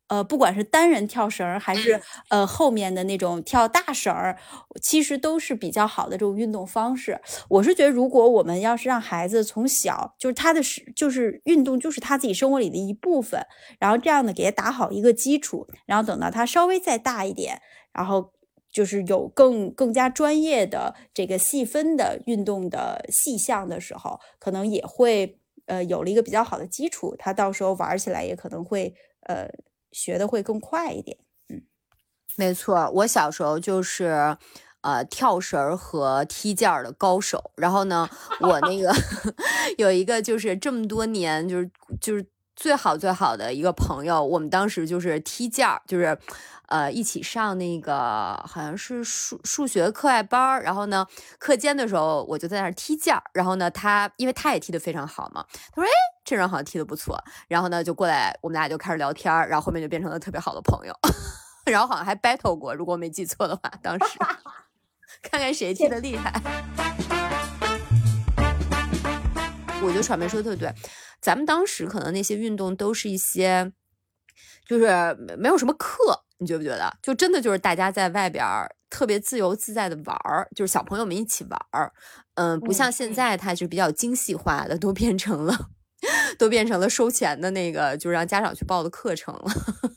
[0.09, 4.39] 呃，不管是单人跳绳儿还是呃后面的那种跳大绳儿，
[4.83, 7.21] 其实都是比较好的这种运动方式。
[7.49, 13.47] 我是觉得，如果我们要是让孩子从小就是他的是就是运动就是他自己生活里的一部分，
[13.79, 17.63] 然后这样的给他打好一个基础，然后等到他稍微再大一点，
[17.93, 18.31] 然后
[18.71, 29.49] 就是有更更加专业的这个细分的运动的细项的时候，可能也会呃有了一个比较好的基础，他到时候玩起来也可能会呃。
[29.95, 31.17] 学的会更快一点，
[31.49, 31.63] 嗯，
[32.37, 34.37] 没错，我小时候就是
[34.81, 37.53] 呃跳绳和踢毽儿的高手。
[37.57, 38.93] 然后呢，我那个
[39.79, 42.27] 有一个就是这么多年就是就是
[42.57, 46.19] 最好最好的一个朋友，我们当时就是踢毽儿，就是
[46.69, 50.63] 呃一起上那个好像是数数学课外班儿。
[50.63, 51.07] 然后呢，
[51.39, 53.23] 课间的时候我就在那儿踢毽儿。
[53.33, 55.91] 然后呢，他因为他也踢得非常好嘛，他说：“哎。”
[56.25, 60.95] 这人好像踢得不错，然后呢就过来，我们俩就开始聊天然后后面就变成了特别好的朋友，
[61.71, 64.19] 然后好像还 battle 过，如果我没记错的话，当时
[65.21, 66.33] 看看谁踢得厉害。
[69.83, 70.75] 我觉得传媒说的特别对，
[71.21, 73.71] 咱们当时可能那些运动都是一些，
[74.67, 76.93] 就是没有什么课，你觉不觉得？
[77.03, 78.45] 就真的就是大家在外边
[78.91, 81.91] 特别自由自在的玩儿，就是小朋友们一起玩儿，
[82.35, 85.71] 嗯，不像现在它就比较精细化的，都变成了。
[86.37, 89.45] 都变成了收钱的那个，就让家长去报的课程了。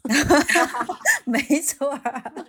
[1.27, 1.93] 没错，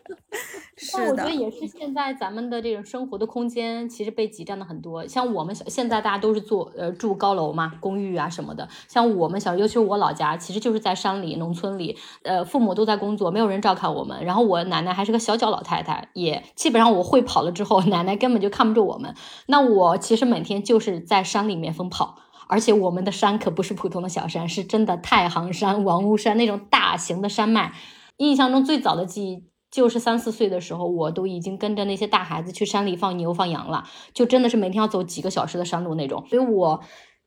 [0.79, 1.11] 是的。
[1.11, 5.05] 我觉得也是，现在咱们的这种生活的空间其实被挤占的很多。
[5.09, 8.69] 像我们小现在大家都是住呃住高楼嘛，公寓啊什么的。
[8.87, 14.25] 像我们小，尤其是我老家，其实就是在山里、农村里，呃，父母都在工作，没有人照看我们。
[14.25, 19.13] 然后我奶奶还是个小脚老太太，也基本上我会跑了之后， 奶奶根本就看不住我们。
[19.47, 22.21] 那我其实每天就是在山里面疯跑。
[22.51, 27.73] 而且我们的山可不是普通的小山，是真的太行山、王屋山那种大型的山脉。
[28.19, 36.25] 印象中最早的记忆就是三四岁的时候，我都已经跟着那些大孩子去山里放牛放羊了，就真的是每天要走几个小时的山路那种。
[36.29, 36.81] 所以我。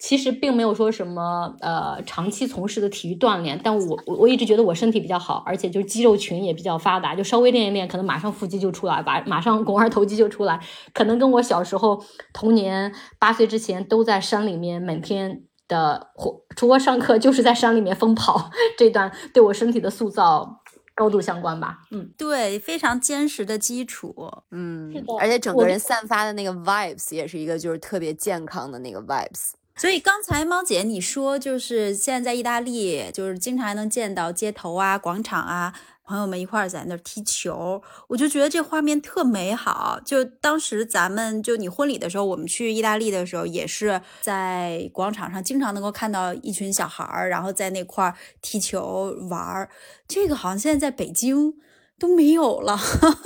[0.04, 10.60] 其实并没有说什么呃长期从事的体育锻炼，但我我一直觉得我身体比较好，而且就是肌肉群也比较发达，就稍微练一练，可能马上腹肌就出来，吧马上肱二头肌就出来，
[10.95, 18.49] 可能跟我小时候童年八岁之前都在山里面每天的活，除了上课就是在山里面疯跑
[18.80, 20.61] 这段对我身体的塑造
[21.02, 21.80] 高度相关吧。
[21.90, 24.16] 嗯，对，非常坚实的基础。
[24.52, 29.54] 嗯，而且整个人散发的那个 vibes 也是一个就是特别健康的那个 vibes。
[29.78, 35.74] 所以刚才猫姐你说，就是现在在意大利，就是经常还能见到街头啊、广场啊，
[36.12, 39.97] 朋友们一块儿在那儿踢球，我就觉得这画面特美好。
[40.06, 49.69] 就当时咱们就你婚礼的时候，我们去意大利的时候，也是在广场上经常能够看到一群小孩儿，然后在那块儿踢球玩儿。
[50.10, 51.54] 这个好像现在在北京。
[52.02, 52.76] 都没有了，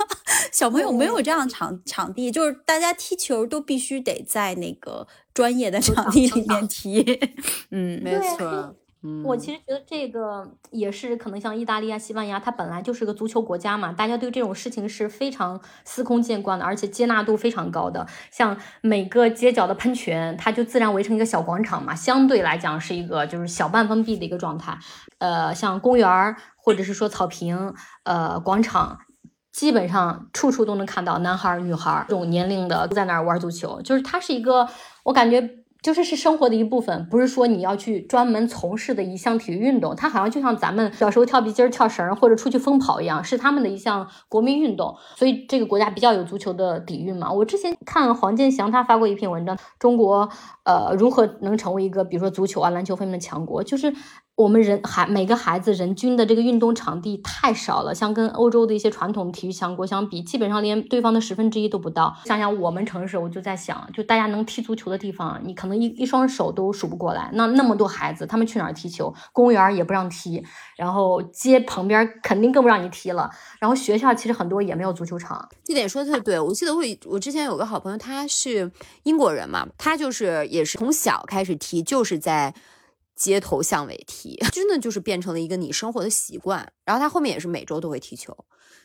[0.52, 7.02] 小朋友没有这样场场地，就是大家踢球都必须得在那个专业的场地里面踢。
[7.72, 8.76] 嗯，没错。
[9.24, 18.04] 我其实觉得这个也是可能像意大利啊、西班牙，它本来就是个足球国家嘛，大家对这种事情是非常司空见惯的，而且接纳度非常高的。
[18.32, 24.76] 像每个街角的喷泉，它就自然围成一个小广场嘛，相对来讲是一个就是小半封闭的一个状态。
[25.18, 28.98] 呃，像公园儿或者是说草坪、呃广场，
[29.52, 34.68] 基本上处处都能看到男孩儿、女孩儿这种年龄的都在那儿玩足球，就是它是一个
[35.04, 35.65] 我感觉。
[35.86, 39.94] 就是是生活的一部分，不是说你要去专门从事的一项体育运动。
[39.94, 44.96] 它好像就像咱们小时候跳皮筋、跳绳或者出去疯跑一样，是他们的一项国民运动。
[45.14, 47.30] 所以这个国家比较有足球的底蕴嘛。
[47.32, 50.28] 我之前看黄健翔他发过一篇文章，中国
[50.64, 53.94] 呃如何能成为一个比如说足球啊、篮球方面的强国，就是。
[54.36, 62.14] 我们人孩每个孩子人均的这个运动场地太少了，像跟欧洲的一些传统体育强国相比，基本上连对方的十分之一都不到。
[62.26, 67.30] 想想我们城市，我就在想，就大家能踢足球的地方，你可能一一双手都数不过来。
[67.32, 69.14] 那那么多孩子，他们去哪儿踢球？
[69.32, 70.44] 公园也不让踢，
[70.76, 73.30] 然后街旁边肯定更不让你踢了。
[73.58, 75.48] 然后学校其实很多也没有足球场。
[75.64, 78.70] 这点说的特对，我记得我我之前有个好朋友，他是
[79.04, 82.52] 英国人嘛，他就是也是从小开始踢，就是在。
[83.16, 86.70] 街头巷尾踢， 真的就是变成了一个你生活的习惯。
[86.84, 88.36] 然后他后面也是每周都会踢球。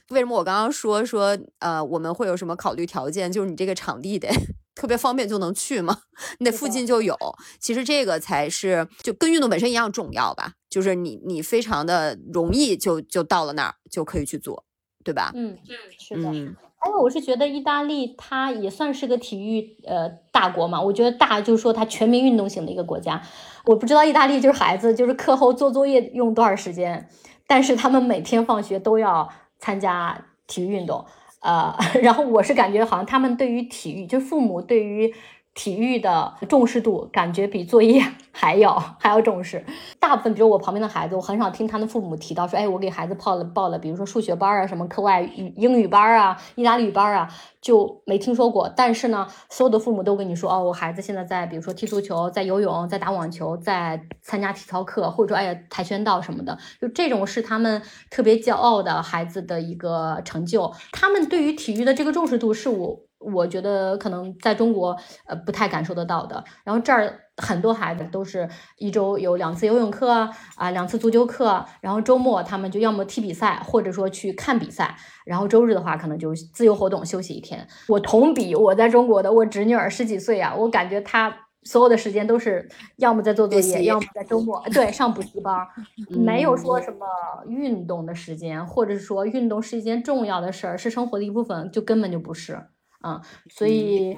[0.09, 3.31] 为什么我刚刚说说呃我们会有什么考虑条件？
[3.31, 4.27] 就是你这个场地得
[4.75, 6.01] 特别方便就能去吗？
[6.39, 7.15] 你得附近就有。
[7.59, 10.53] 其实这个才是就跟运动本身一样重要吧。
[10.69, 14.63] 就是你你非常的容易就就到了那儿就可以去做，
[15.03, 15.31] 对吧？
[15.35, 16.55] 嗯嗯，是的。
[16.83, 20.81] 还有，我是觉得意大利它也算是个体育呃大国嘛。
[20.81, 23.21] 我觉得大就是说它全民运动型的一个国家。
[23.65, 27.07] 我不知道意大利就是孩子就是课后做作业用多少时间，
[27.47, 31.05] 但是他们每天放学都要参加体育运动。
[31.41, 35.13] 呃， 然后我是感觉好像他们对于体育，就父母对于。
[35.53, 39.63] 体育的重视度感觉比作业 还要还要重视。
[39.99, 47.27] 大部分，比如我旁边的孩子，我很少听他的父母提到说，哎，我给孩子报了报了，比如说数学班啊，什么课外语英语班啊，意大利语班啊，
[47.61, 48.71] 就没听说过。
[48.75, 60.71] 但是呢，所有的父母都跟你说，哦，我孩子现在在，比如说踢足球，在游泳，在打网球，在参加体操课，或者说哎呀跆拳道什么的，就这种是他们特别骄傲的孩子的一个成就。
[60.93, 63.10] 他们对于体育的这个重视度，是我。
[63.21, 66.43] 我觉得可能在中国，呃，不太感受得到的。
[66.63, 70.11] 然后这儿很多孩子都是一周有两次游泳课
[70.55, 74.95] 啊，两次足球课，然后周末他们就要么踢比赛，或者说去看比赛。
[75.25, 77.67] 然后周日的话，可能就自由活动，休息一天。
[77.87, 81.31] 我同比我在中国的我侄女儿十几岁啊，我感觉她
[81.63, 85.55] 所有的时间都是要么在做作业，要么在周末对上补习班，
[86.09, 87.05] 没有说什么
[87.47, 92.59] 运动的时间，或者是说运动是一件重要的事儿，是生活的一部分，就根本就不是。
[93.01, 94.17] 啊，所以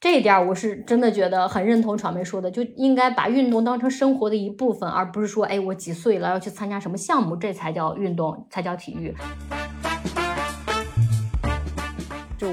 [0.00, 9.14] 这一点我是真的觉得很认同传媒说的，就应该把运动当成生活的一部分，而不是说，哎，我几岁了要去参加什么项目，这才叫运动，才叫体育。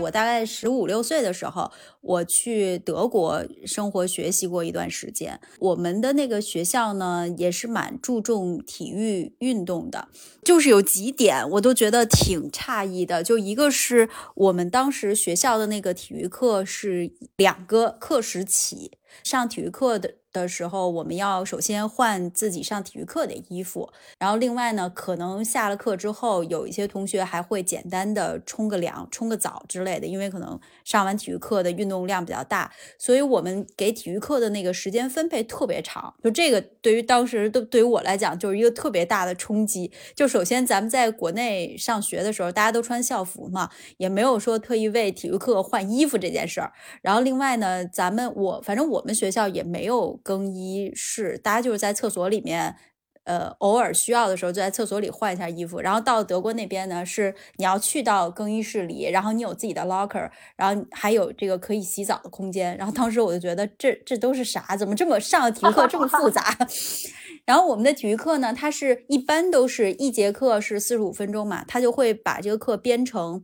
[0.10, 5.39] 大概十五六岁的时候，我去德国生活学习过一段时间。
[5.60, 10.08] 我们的那个学校呢，也是蛮注重体育运动的。
[10.43, 13.24] 就是有几点我都觉得挺诧异的。
[13.24, 18.91] 就一个是我们当时学校的那个体育课是两个课时起，
[19.24, 20.18] 上体育课的。
[20.32, 23.89] 的时候，我们要首先换自己上体育课的衣服，
[24.20, 36.13] 然后另外呢，可能下了课之后，有一些同学还会简单的冲个凉、冲个澡之类的，因为可能上完体育课的运动量比较大，所以我们给体育课的那个时间分配特别长。
[36.24, 39.92] 就这个，对于当时都对于我来讲，就是一个特别大的冲击。
[40.15, 46.72] 就首先咱们在国内上学的时候，大家都穿校服嘛，也没有说特意为体育课换衣服这件事儿。
[47.02, 50.18] 然后另外呢，咱们我反正我们学校也没有。
[50.23, 52.75] 更衣室，大家就是在厕所里面，
[53.23, 55.79] 呃，偶尔需要的时候就在厕所里换一下衣服。
[55.82, 62.75] 然后到德国那边呢，是你要去到更衣室里，然后你有自己的 locker，然后还有这个可以洗澡的空间。
[62.77, 64.75] 然后当时我就觉得这这都是啥？
[64.75, 66.58] 怎么这么上体育课这么复杂？
[67.45, 73.43] 然后我们的体育课呢，它是一般都是一节课是四十五分钟嘛，他就会把这个课编成。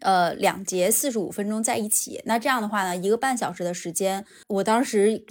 [0.00, 5.22] 呃，两节四十五分钟在一起，那这样的话呢，一个半小时的时间，我当时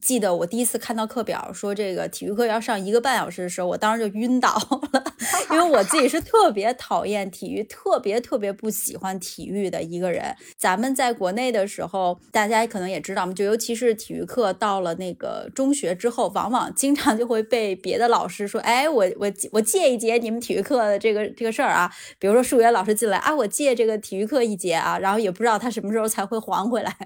[0.00, 4.54] 记得我第一次看到课表说这个体育课要上一个半小时的时候，我当时就晕倒
[4.92, 5.04] 了，
[5.52, 10.34] 因为我自己是特别讨厌体育，特别特别不喜欢体育的一个人。
[10.56, 26.96] 咱们在国内的时候，大家可能也知道嘛，就尤其是体育课到了那个中学之后，往往经常就会被别的老师说：“哎，我我我借一节你们体育课的这个这个事儿啊。”比如说数学老师进来啊，我借这个体育课一节啊，然后也不知道他什么时候才会还回来。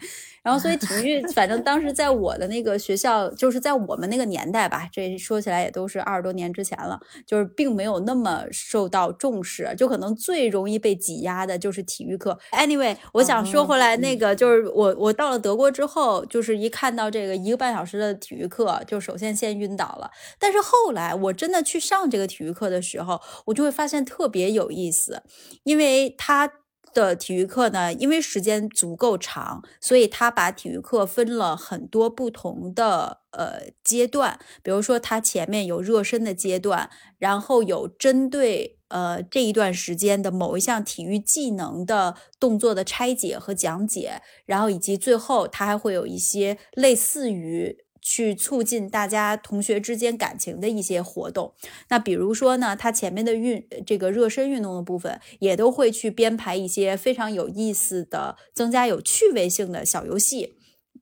[0.44, 12.38] 然后所以 体育，反正当时在我的那个学校，就是在我们那个年代吧，这说起来也都是二十多年之前了，就是并没有那么受到重视，就可能最容易被挤压的就是体育课。
[12.52, 20.10] Anyway，我想说回来，那个就是我我到了德国之后，就是一看到这个一个半小时的体育课，就首先先晕倒了。
[20.38, 25.22] 但是后来我真的去上这个体育课的时候，我就会发现特别有意思，
[25.62, 26.50] 因为它。
[26.94, 34.38] 的体育课呢，因为时间足够长，所以他把体育课分了很多不同的呃阶段。
[34.62, 36.88] 比如说，他前面有热身的阶段，
[37.18, 47.83] 然后有针对呃这一段时间的某一项体育技能的动作的拆解和讲解，然后以及最后他还会有一些类似于。
[48.04, 51.54] 去促进大家同学之间感情的一些活动，
[51.88, 60.53] 那比如说呢，他前面的运这个热身运动的部分，也都会去编排一些非常有意思的、增加有趣味性的小游戏。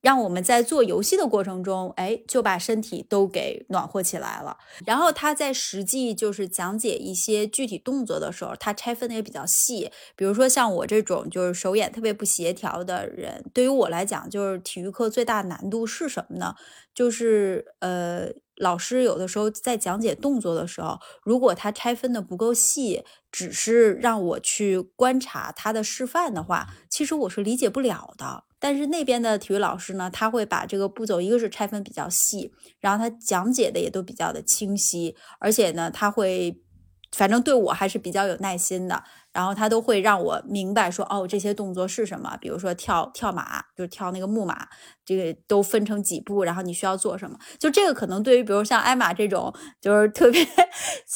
[0.02, 4.58] 让我们在做游戏的过程中，哎，就把身体都给暖和起来了。
[4.84, 9.90] 然后他在实际就是讲解一些具体动作的时候，他拆分的也比较细。
[10.16, 16.56] 比如说像我这种就是手眼特别不协调的人，对于我来讲，就是体育课最大难度是什么呢？
[16.92, 28.44] 就是呃，老师有的时候在讲解动作的时候，如果他拆分的不够细，只是让我去观察他的示范的话，其实我是理解不了的。
[28.62, 36.56] 但是那边的体育老师呢，他会把这个步骤，一个是拆分比较细，然后他讲解的也都比较的清晰，而且呢，他会，
[37.12, 39.02] 反正对我还是比较有耐心的。
[39.32, 42.36] 然后他都会让我明白说，哦，这些动作是什么？
[42.38, 44.68] 比如说跳跳马，就是跳那个木马，
[45.06, 47.38] 这个都分成几步，然后你需要做什么？
[47.58, 49.50] 就这个可能对于比如像艾玛这种，
[49.80, 50.46] 就是特别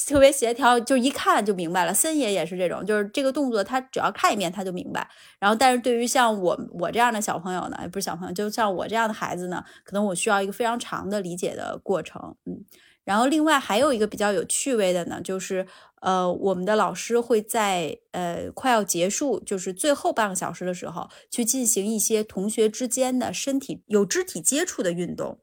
[0.08, 1.92] 特别协调，就一看就明白了。
[1.92, 5.06] 森爷也是这种，就是这个动作他只要看一遍他就明白。
[5.38, 12.34] 然后，但是对于像我我这样的小朋友呢，不是小朋友，就像我这样的孩子呢，可能我需要一个非常长的理解的过程。
[12.46, 12.64] 嗯，
[13.06, 15.66] 然后另外还有一个比较有趣味的呢，就是。
[16.02, 25.40] 呃，我们的老师会在呃快要结束，就是最后半个小时的时候，去进行一些同学之间的身体有肢体接触的运动。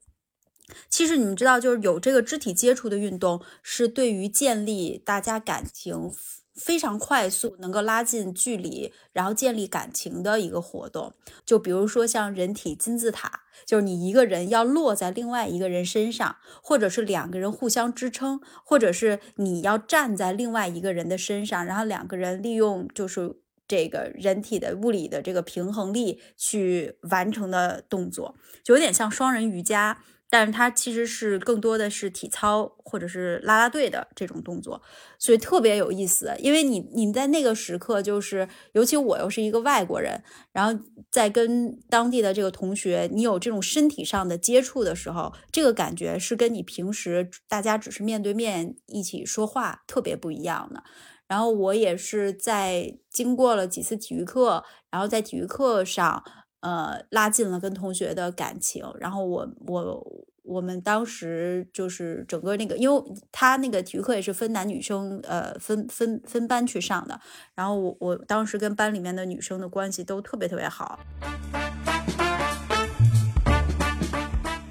[0.87, 6.11] 其实你们知道，就是有这个肢体接触的运动，是对于建立大家感情。
[6.55, 11.13] 非常快速，能够拉近距离，然后建立感情的一个活动。
[11.45, 23.37] 就比如说像人体金字塔，就是你一个人要落在另外一个人身上，或者是两个人互相支撑，或者是你要站在另外一个人的身上，然后两个人利用就是
[23.67, 29.99] 这个人体的物理的这个平衡力去完成的动作，就有点像双人瑜伽。
[30.33, 34.81] 但是它其实是更多的是体操或者是啦啦队的这种动作，
[35.19, 36.35] 所以特别有意思。
[36.39, 50.83] 因为你你在那个时刻，就是尤其我又是一个外国人，然后在跟当地的这个同学，你有这种身体上的接触的时候，这个感觉是跟你平时大家只是面对面一起说话特别不一样的。
[51.27, 56.23] 然后我也是在经过了几次体育课，然后在体育课上。
[56.63, 58.85] 呃，拉近了跟同学的感情。
[58.97, 60.07] 然后我我
[60.43, 63.03] 我们当时就是整个那个，因为
[63.33, 67.19] 他那个体育课也是分男女生，呃，分分分班去上的。
[67.53, 70.97] 然后我我当时跟班里面的女生的关系都特别特别好。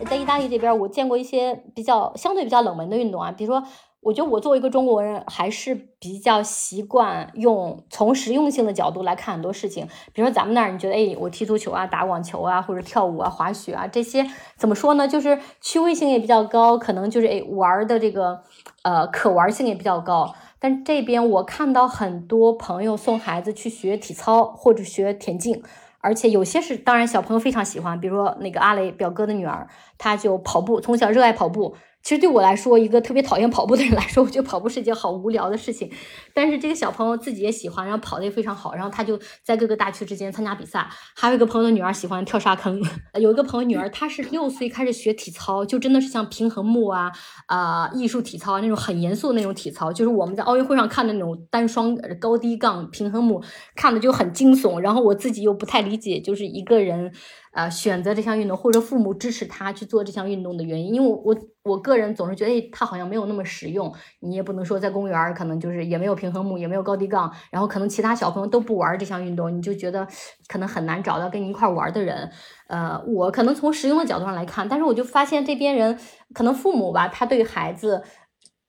[0.08, 3.62] 在意大利这边，我见过一些比较相对比较冷门的运动啊，比如说。
[4.02, 9.86] 我觉得我作为一个中国人，还是比较习惯用从实用性的角度来看很多事情。
[10.12, 15.06] 比如说咱们那儿，你觉得，哎，我踢足球啊，打网球啊，或者跳舞啊，滑雪啊，这些怎么说呢？
[15.06, 18.42] 就是趣味性也比较高，可能就是哎玩的这个
[18.82, 20.34] 呃可玩性也比较高。
[20.58, 25.62] 但这边我看到很多朋友送孩子去学体操或者学田径，
[26.00, 31.76] 而且有些是当然小朋友非常喜欢，比如说那个阿雷表哥的女儿，她就跑步，从小热爱跑步。
[32.02, 35.90] 其实对我来说，一个特别讨厌跑步的人来说，我觉得跑步是一件好无聊的事情。
[36.34, 40.88] 但是这个小朋友自己也喜欢，然后跑得也非常好，然后他就在各个大区之间参加比赛。
[41.14, 42.82] 还有一个朋友的女儿喜欢跳沙坑，
[43.20, 47.12] 有一个朋友女儿她是六岁开始学体操，就真的是像平衡木啊
[47.46, 53.42] 啊艺术体操那种很严肃的那种体操，就是我们在奥运会上看的那种单双高低杠平衡木，
[53.76, 54.80] 看的就很惊悚。
[54.80, 57.12] 然后我自己又不太理解，就是一个人。
[57.54, 63.92] 呃，选择这项运动或者父母支持他去做这项运动的原因，因为我我个人总是觉得，它，好像没有那么实用。
[64.20, 70.06] 你也不能说在公园可能就是也没有平衡木，也没有高低杠，然后可能其他小朋友都不玩这项运动，你就觉得
[70.48, 72.30] 可能很难找到跟你一块玩的人。
[72.68, 75.98] 呃，我可能从实用的角度上来看，但是我就发现这边人
[76.34, 78.02] 可能父母吧，他对孩子。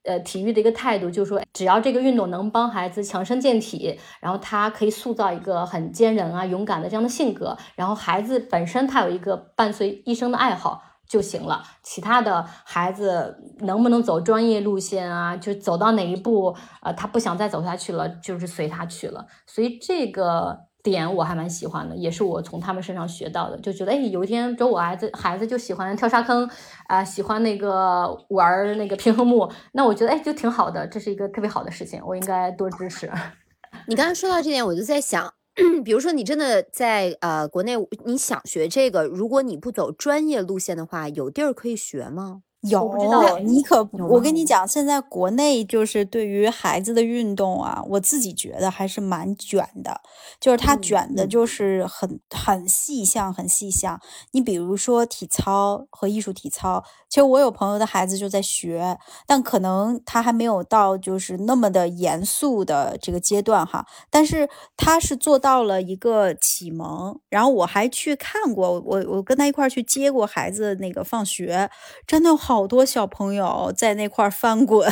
[0.06, 10.82] 呃，体育的一个态度就是说，只要这个运动能帮孩子强身健体，然后他可以塑造一个很坚韧啊、勇敢的这样的性格，然后孩子本身他有一个伴随一生的爱好
[11.14, 11.64] 就行了。
[11.84, 19.28] 其他的孩子能不能走专业路线啊，就走到哪一步，呃，他不想再走下去了，就是随他去了。
[19.46, 20.58] 所以这个。
[20.84, 26.46] 点我还蛮喜欢的，也是我从他们身上学到的，就觉得哎，有一天，就我孩子孩子就喜欢跳沙坑，
[26.88, 33.10] 啊，喜欢那个玩那个平衡木，那我觉得哎，就挺好的，这是一个特别好的事情，我应该多支持。
[33.88, 35.34] 你刚才说到这点，我就在想，
[35.86, 37.74] 比如说你真的在呃国内，
[38.06, 42.42] 你想学这个，如果你不走专业路线的话，有地儿可以学吗？
[42.70, 50.00] 有，你可我跟你讲，现在国内就是对于孩子的运动啊，我自己觉得还是蛮卷的，
[50.40, 54.00] 就是他卷的，就是很很细项，很细项。
[54.32, 58.98] 你比如说体操和艺术体操，其实我有朋友的孩子就在学，
[59.28, 64.48] 但可能他还没有到就是那么的严肃的这个阶段哈，但是
[64.78, 67.20] 他是做到了一个启蒙。
[67.28, 71.70] 然后我还去看过，我我跟他一块去接过孩子那个放学，
[72.08, 72.53] 真的好。
[72.54, 74.88] 好多小朋友在那块翻滚。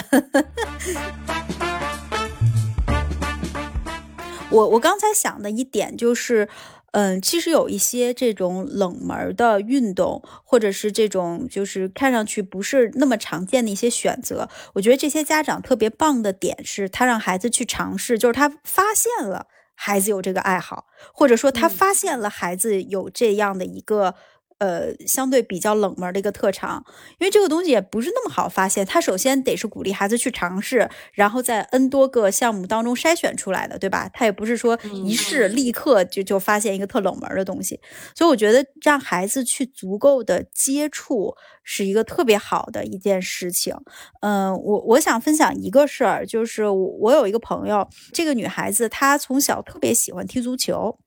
[4.50, 6.50] 我我刚才想的一点就是，
[6.94, 19.46] 嗯，其实有一些这种冷门的运动，或者是这种就是看上去不是那么常见的一些选择，我觉得这些家长特别棒的点是，他让孩子去尝试，就是他发现了
[19.76, 24.16] 孩子有这个爱好，或者说他发现了孩子有这样的一个。
[24.62, 26.86] 呃，相对比较冷门的一个特长，
[27.18, 28.86] 因为这个东西也不是那么好发现。
[28.86, 34.08] 它首先得是鼓励孩子去尝试，然后在 N 多个项目当中筛选出来的，对吧？
[34.14, 37.80] 它也不是说一试立刻就就发现一个特冷门的东西。
[38.16, 43.76] 所以我觉得让孩子去足够的接触是一个特别好的一件事情。
[44.20, 51.00] 嗯，我我想分享一个事儿，就是我有一个朋友，这个女孩子她从小特别喜欢踢足球。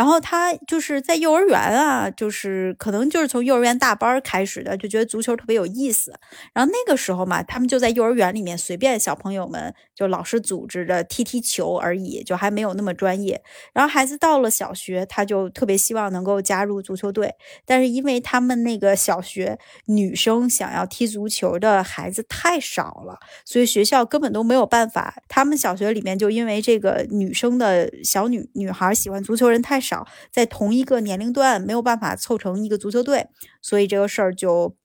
[0.00, 6.18] 然后他就是在幼儿园啊，就是可能就是从幼儿园大班开始的，就觉得足球特别有意思。
[6.54, 13.42] 然后那个时候嘛，他们就在幼儿园里面随便小朋友们就老师组织的踢踢球而已，就还没有那么专业。
[13.74, 17.34] 然后孩子到了小学，他就特别希望能够加入足球队，
[17.66, 25.22] 但是因为他们那个小学女生想要踢足球的孩子太少了，所以学校根本都没有办法。
[25.28, 29.78] 他们小学里面就因为这个女生的小女女孩喜欢足球人太。
[29.89, 29.89] 少
[30.30, 33.28] 在同一个年龄段没有办法凑成一个足球队，
[33.62, 34.76] 所以这个事儿就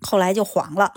[0.00, 0.92] 后来就黄了，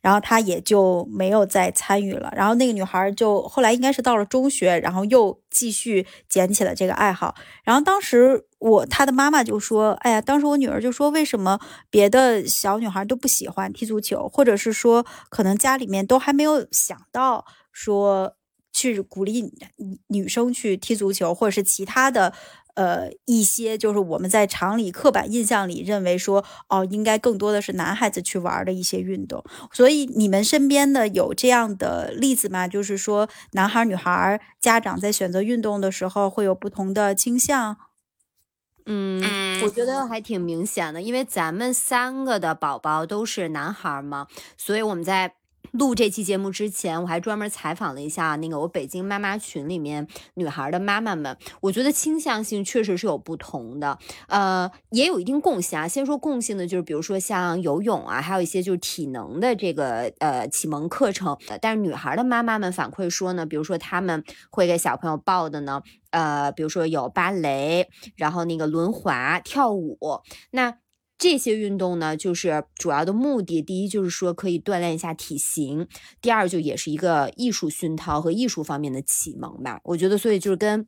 [0.00, 2.32] 然后他也就没有再参与了。
[2.36, 7.34] 然后那个女孩就后来应该是到了中学，然后又继续捡起了这个爱好。
[7.64, 11.58] 然后当时我她的妈妈就说：“哎呀，当时我女儿就说，为什么
[11.90, 18.36] 别的小女孩都不喜欢踢足球，或者是说可能家里面都还没有想到说
[18.72, 19.52] 去鼓励
[20.08, 22.32] 女生去踢足球，或者是其他的。”
[22.76, 29.42] 呃，一些就是我们在常理、刻板印象里认为说，哦，应该更多的是男孩子去玩的一些运动。
[29.72, 32.68] 所以你们身边的有这样的例子吗？
[32.68, 37.76] 就是说，男孩、女孩家长在选择运动的时候会有不同的倾向。
[38.84, 45.34] 嗯，我觉得还挺明显的，因为咱们三个的宝宝都是男孩嘛，所以我们在。
[45.76, 53.98] 录这期节目之前，我还专门采访了一下那个我北京妈妈群里面女孩的妈妈们，我觉得倾向性确实是有不同的，
[54.28, 55.86] 呃，也有一定共性啊。
[55.86, 61.36] 先说共性的，就是比如说像游泳啊，还有一些就是体能的这个呃启蒙课程。
[61.60, 69.98] 但是女孩的妈妈们反馈说呢，比如说他们会给小朋友报的呢，呃，比如说有芭蕾，然后那个轮滑、跳舞，
[70.50, 70.78] 那。
[71.18, 75.88] 这些运动呢，就是主要的目的，第一就是说可以锻炼一下体型，
[76.20, 79.80] 第二就也是一个艺术熏陶和艺术方面的启蒙吧。
[79.84, 80.86] 我觉得，所以就是跟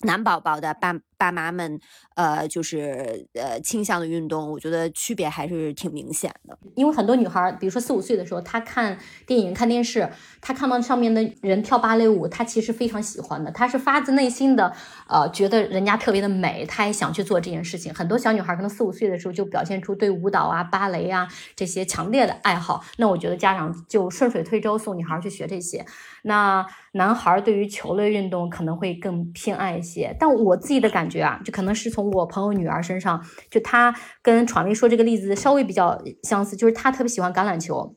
[0.00, 1.80] 男宝宝的爸爸妈们
[2.14, 6.56] 呃就是呃倾向的运动，我觉得区别还是挺明显的。
[6.74, 10.08] 因为很多女孩，比如说四五岁的时候，她看电影、看电视，
[10.40, 14.72] 她看到上面的人跳芭蕾舞，她其实非常喜欢的，她是发自内心的
[15.08, 17.92] 呃觉得人家特别的美，她也想去做这件事情。
[17.94, 25.84] 很多小女孩可能四五岁的时候就表现出对舞蹈啊、芭蕾啊这些强烈的爱好，那我觉得家长就顺水推舟送女孩去学这些。
[26.22, 37.94] 那男孩对于球类运动可能会更偏爱一些，但我自己的感感觉啊，就可能是从我朋友女儿身上，就她跟闯妹说这个例子稍微比较相似，就是她特别喜欢橄榄球，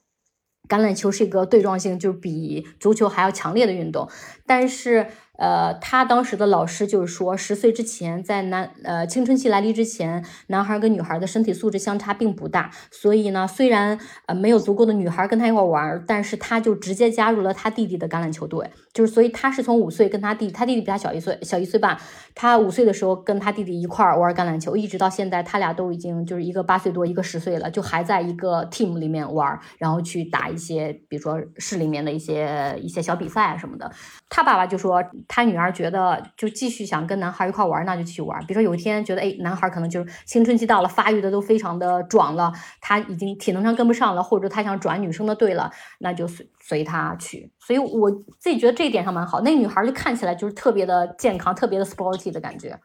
[0.67, 4.07] 橄榄球是一个对撞性就比足球还要强烈的运动，
[4.45, 5.07] 但是。
[5.39, 21.97] 呃，他当时的老师就是说，十岁之前，在男呃青春期来临之前，男孩跟女孩的身体素质相差并不大，所以呢，虽然呃没有足够的女孩跟他一块玩，但是他就直接加入了他弟弟的橄榄球队，就是所以他是从五岁跟他弟，他弟弟比他小一岁，小一岁半，
[22.35, 33.89] 他五岁的时候跟他弟弟一块玩橄榄球，一直到现在，他俩都已经就是一个八岁多，一个十岁了，就还在一个 team 里面玩，然后去打一些，比如说市里面的一些一些小比赛啊什么的。
[34.27, 35.01] 他爸爸就说。
[35.31, 38.43] 他女儿觉得就继续想跟男孩一块玩，那就继续玩。
[38.47, 42.51] 比如说有一天觉得，哎，男孩可能就是青春期到了，发育的都非常的壮了，
[42.81, 47.53] 他已经体能上跟不上了，或者他想转女生的队了，那就随随他去。
[47.59, 48.09] 所以我
[48.39, 49.39] 自己觉得这一点上蛮好。
[49.41, 52.79] 那女孩就看起来就是特别的健康，特别的 sporty 的感觉。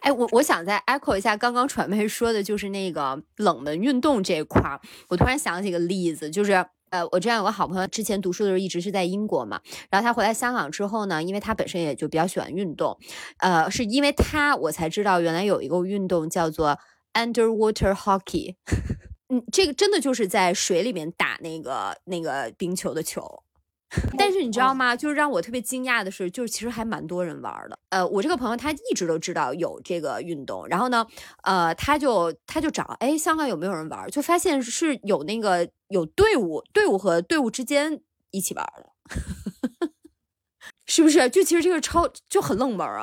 [0.00, 6.64] 哎，我我想再 echo 一下刚刚传媒说的，就是那个冷门运动这一块，我突然想起一个例子，就是。
[6.90, 9.60] 呃，我这样有个好朋友，之前读书的时候一直是在英国嘛，
[9.90, 12.98] 然后他回来香港之后呢，因为他本身也就比较喜欢运动，
[13.38, 16.78] 呃，是因为他我才知道原来有一个运动叫做
[17.14, 18.54] underwater hockey，
[19.28, 23.42] 嗯，这个真的就是在水里面打那个那个冰球的球。
[24.18, 24.94] 但是你知道吗？
[24.94, 27.78] 就是让我特别惊讶的是，就是其实还蛮多人玩的。
[27.88, 31.06] 呃，我这个朋友他一直都知道有这个运动，然后呢，
[31.42, 34.10] 呃，他就他就找，哎，香港有没有人玩？
[34.10, 39.90] 就发现是有那个有队伍，队伍和队伍之间一起玩的，
[40.86, 41.28] 是不是？
[41.30, 43.02] 就其实这个超就很冷门啊。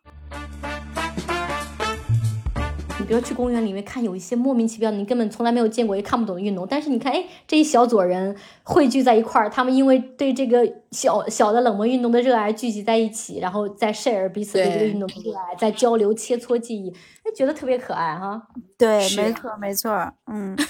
[3.05, 6.65] 比如去公园里面看，有一些莫名其妙，你根本从来没有见过也看不懂的运动。
[6.67, 16.93] 但是你看，哎，这一小撮人汇聚在一块儿，他们因为对这个小小的冷门运动的热爱聚集在一起，然后在 share 彼此对这个运动的热爱，在交流切磋技艺，
[17.23, 18.41] 哎，觉得特别可爱哈。
[18.77, 19.91] 对，没错没错，
[20.31, 20.57] 嗯。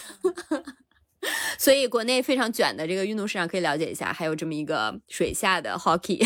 [1.58, 6.24] 所以国内非常卷的这个运动市场可以了解一下，还有这么一个水下的 hockey。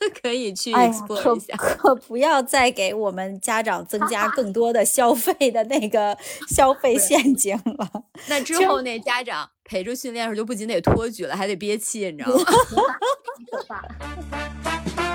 [0.22, 6.16] 可以去 explore 一下， 可不要再给我们家长增加 更多的消费的那个
[6.48, 8.04] 消费陷阱了。
[8.28, 12.44] 那之后那家长陪着训练时候就不仅得托举了，还得憋气，你知道吗？
[13.50, 15.09] 可怕。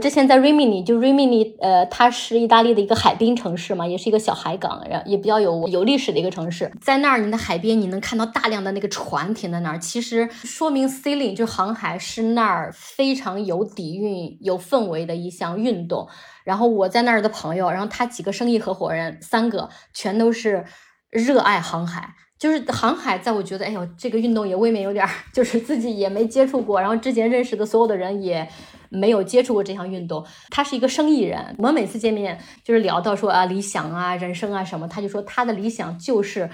[0.00, 6.70] 之前在 Rimini，就 Rimini，呃，它是意大利的一个海滨城市嘛，也是一个小海港，然后也比较有有历史的一个城市。
[6.80, 16.08] 在那儿，你的海边你能看到大量的那个船停在那儿，其实说明 sailing 就航海是那儿非常有底蕴、有氛围的一项运动。
[16.44, 20.64] 然后我在那儿的朋友，然后他几个生意合伙人，三个全都是
[21.10, 22.14] 热爱航海。
[22.38, 28.48] 就是航海，在我觉得，哎呦，这个运动也未免有点儿， 就是自己也没接触过，然后之前认识的所有的人也
[28.90, 30.24] 没有接触过这项运动。
[30.50, 36.48] 他是一个生意人，我们每次见面就是聊到说啊理想啊人生啊什么，他就说他的理想就是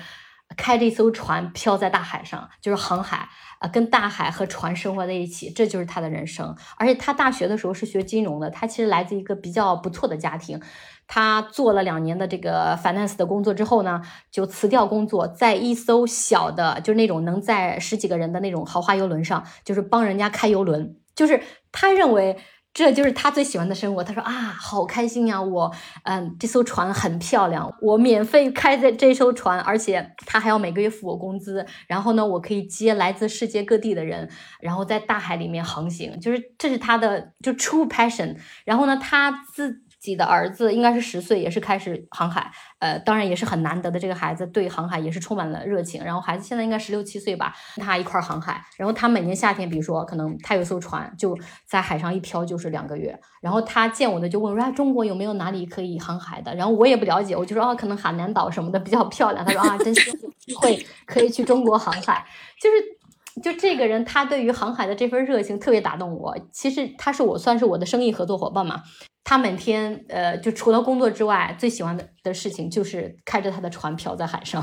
[0.57, 3.29] 开着一艘船漂在大海上，就是航海
[3.59, 6.57] 啊，跟大海和船生活在一起，这就是他的人生。
[6.77, 10.61] 而且他大学的时候是学金融的，他其实来自一个比较不错的家庭。
[11.07, 14.01] 他做了两年的这个 finance 的工作之后呢，
[14.31, 20.97] 就辞掉工作，在一艘小的，就是那种能载十几个人的那种豪华游轮上，就是帮人家开游轮。
[21.15, 21.41] 就是
[21.71, 22.37] 他认为
[22.73, 24.03] 这就是他最喜欢的生活。
[24.03, 25.41] 他说啊，好开心呀！
[25.41, 31.65] 我嗯，这艘船很漂亮，我免费开在这艘船，而且他还要每个月付我工资。
[31.87, 34.29] 然后呢，我可以接来自世界各地的人，
[34.61, 36.19] 然后在大海里面航行。
[36.19, 38.37] 就是这是他的就 true passion。
[38.65, 43.99] 然后呢，他自自己的儿子应该是十岁，也是开始航海，呃，当然也是很难得的。
[43.99, 46.05] 这个孩子对航海也是充满了热情。
[46.05, 48.63] 然后孩子现在应该十六七岁吧，跟他一块儿航海。
[48.77, 51.35] 然后他每年夏天，比如说可能他有艘船，就
[51.67, 53.19] 在海上一漂就是两个月。
[53.41, 62.27] 然后他见我的就问说：“，中国有没有哪里可以航海的？”然后我也不了解，我就说：“哦，可能海南岛什么的比较漂亮。”他说：“啊，真是有机会可以去中国航海。”
[62.61, 66.37] 就是就这个人，他对于航海的这份热情特别打动我。
[66.53, 68.83] 其实他是我算是我的生意合作伙伴嘛。
[69.25, 74.63] 他每天呃，就除了工作之外，最喜欢的的事情就是开着他的船漂在海上，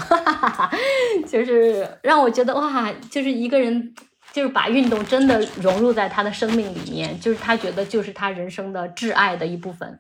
[1.28, 3.94] 就是让我觉得哇，就是一个人
[4.32, 10.00] 就是把运动真的融入在他的生命里面，就是他觉得就是他人生的挚爱的一部分。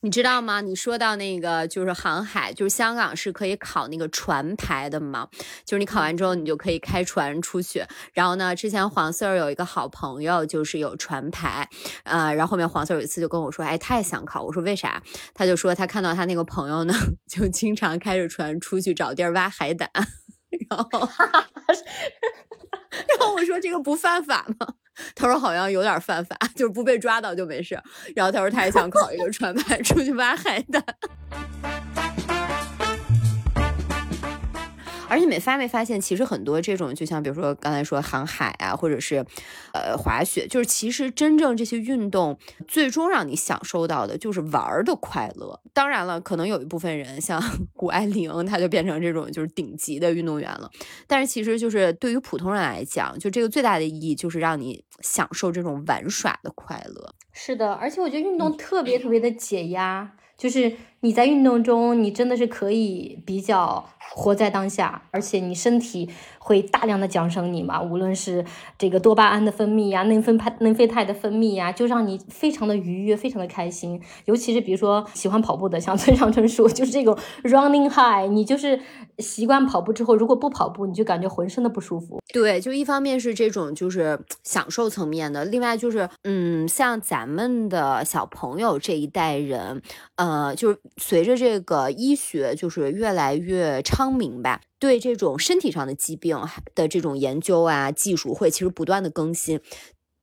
[0.00, 0.60] 你知道吗？
[0.60, 5.28] 你说到那个就是航海，就是香港是可以考那个船牌的嘛？
[5.64, 7.84] 就是你考完之后，你就可以开船出去。
[8.12, 11.68] 然后呢，之前黄 Sir 有一个好朋友就是有船牌，
[12.04, 14.42] 呃，然后后面黄 Sir 有一次就跟我说，哎，他也想考。
[14.42, 15.02] 我说为啥？
[15.34, 16.94] 他就说他看到他那个朋友呢，
[17.28, 19.90] 就经常开着船出去找地儿挖海胆，
[20.70, 20.88] 然后，
[22.90, 24.74] 然后我说这个不犯法吗？
[25.14, 27.80] 他说好像有点犯法， 就是不被抓到就没事。
[28.14, 30.82] 然后他说他也想考一个船牌，出去挖海胆。
[35.08, 39.24] 而且你发没发现，其实很多这种，就像比如说刚才说航海啊，或者是
[39.72, 45.60] 呃滑雪，就是其实真正这些运动，最终让你享受到的就是玩儿的快乐。
[45.72, 47.42] 当然了，可能有一部分人像
[47.74, 50.70] 谷爱凌，他就变成这种就是顶级的运动员了。
[51.06, 57.14] 但是其实就是对于普通人来讲，就这个最大的意义就是让你享受这种玩耍的快乐。
[57.32, 60.12] 是的，而且我觉得运动特别特别的解压。
[60.36, 63.84] 就是你在运动中，你真的是可以比较
[64.14, 68.44] 活在当下，而且你身体会大量的奖赏你嘛，无论是
[68.76, 74.00] 这个多巴胺的分泌呀、内分派、内啡肽的分泌呀，就让你非常的愉悦，非常的开心。
[74.24, 78.80] 尤其是比如说喜欢跑步的，像村上春树， 就是这种 running high，你就是
[79.18, 82.20] 习惯跑步之后，如果不跑步，你就感觉浑身的不舒服。
[82.32, 89.80] 对，就一方面是这种就是享受层面的，另外就是嗯，像咱们的小朋友这一代人，
[90.16, 90.48] 呃。
[90.58, 96.40] 就是随着这个医学就是越来越昌明吧，对这种身体上的疾病
[96.74, 99.60] 的这种研究啊，技术会其实不断的更新。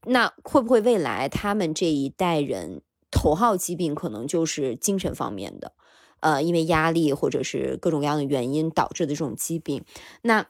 [0.07, 5.73] 那会不会未来他们这一代人头号疾病可能就是精神方面的？
[6.19, 9.83] 呃，因为压力或者是各种各样的原因导致的这种疾病。
[10.23, 10.45] 那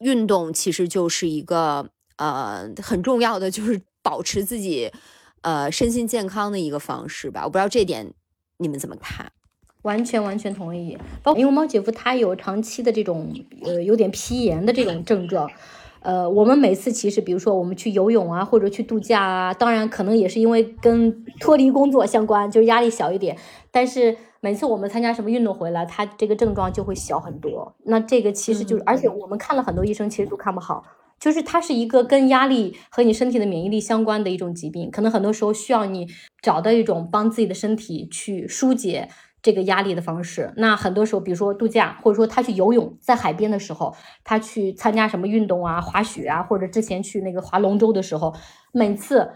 [0.00, 4.90] 运动其实就是一个呃很重要的，就是保持自己
[5.42, 7.42] 呃身心健康的一个方式吧。
[7.44, 8.14] 我不知道这点。
[8.60, 9.30] 你们怎么看？
[9.88, 10.96] 完全完全同意。
[11.22, 13.32] 包括因为猫姐夫他有长期的这种
[13.64, 15.50] 呃有点皮炎的这种症状，
[16.02, 23.36] 呃，我们每次其实比如说我们去游泳啊，或者去度假啊，当然可能也是因为跟脱离工作相关，就是压力小一点。
[23.70, 27.74] 但是每次我们参加什么运动回来，他这个症状就会小很多。
[27.84, 30.84] 那这个其实就是，而且我们看了很多医生，其实都看不好。
[31.18, 36.06] 就是它是一个跟压力和你身体的免疫力相关的一种疾病，可能很多时候需要你
[36.40, 39.08] 找到一种帮自己的身体去疏解
[39.48, 40.52] 这个压力的方式。
[40.58, 48.34] 那很多时候，比如说度假，或者说他去游泳，在海边的时候，他去参加什么运动啊，滑雪啊，或者之前去那个划龙舟的时候，
[48.72, 49.30] 每次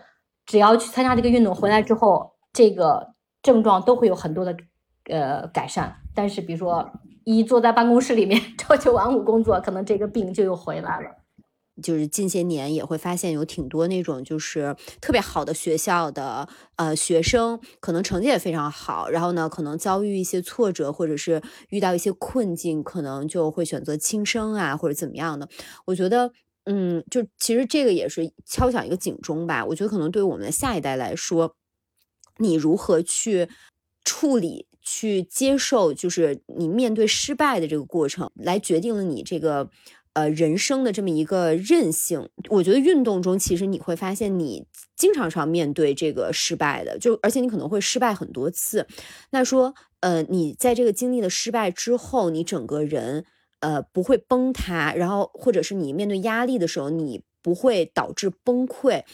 [0.45, 4.55] 只要去参加这个运动回来之后，这个症状都会有很多的
[5.09, 5.97] 呃改善。
[6.15, 6.93] 但是，比如说
[7.25, 11.22] 一坐在办公室里面朝九晚五工作，可能这个病就又回来了。
[11.83, 25.49] 就是近些年也会发现有挺多那种就是特别好的学校的呃学生，可能成绩也非常好，然后呢可能遭遇一些挫折或者是遇到一些困境，可能就会选择轻生啊或者怎么样的。
[25.87, 26.33] 我觉得，
[26.65, 29.65] 嗯，就其实这个也是敲响一个警钟吧。
[29.67, 31.57] 我觉得可能对我们的下一代来说，
[32.39, 33.49] 你如何去
[34.05, 39.69] 处理、去接受，就是你面对失败的这个过程，来决定了你这个。
[40.15, 48.87] 呃，人生的这么一个韧性，我觉得运动中其实你会发现，你经常上面对这个失败的，就而且你可能会失败很多次。
[49.31, 53.25] 那说，呃，你在这个经历了失败之后，你整个人
[53.61, 59.05] 呃不会崩塌，然后或者是你面对压力的时候，你不会导致崩溃。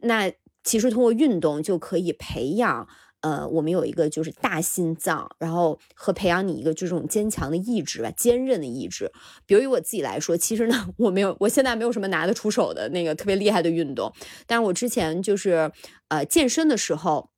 [0.00, 0.32] 那
[0.64, 2.88] 其实通过运动就可以培养。
[3.20, 9.10] 呃，我们有一个就是大心脏，然后和培养你一个这种坚强的意志吧，坚韧的意志。
[9.46, 14.12] 比如以我自己来说，其实呢，我没有，我现在没有什么拿得出手的那个特别厉害的运动，
[14.46, 15.70] 但是我之前就是
[16.08, 17.30] 呃健身的时候。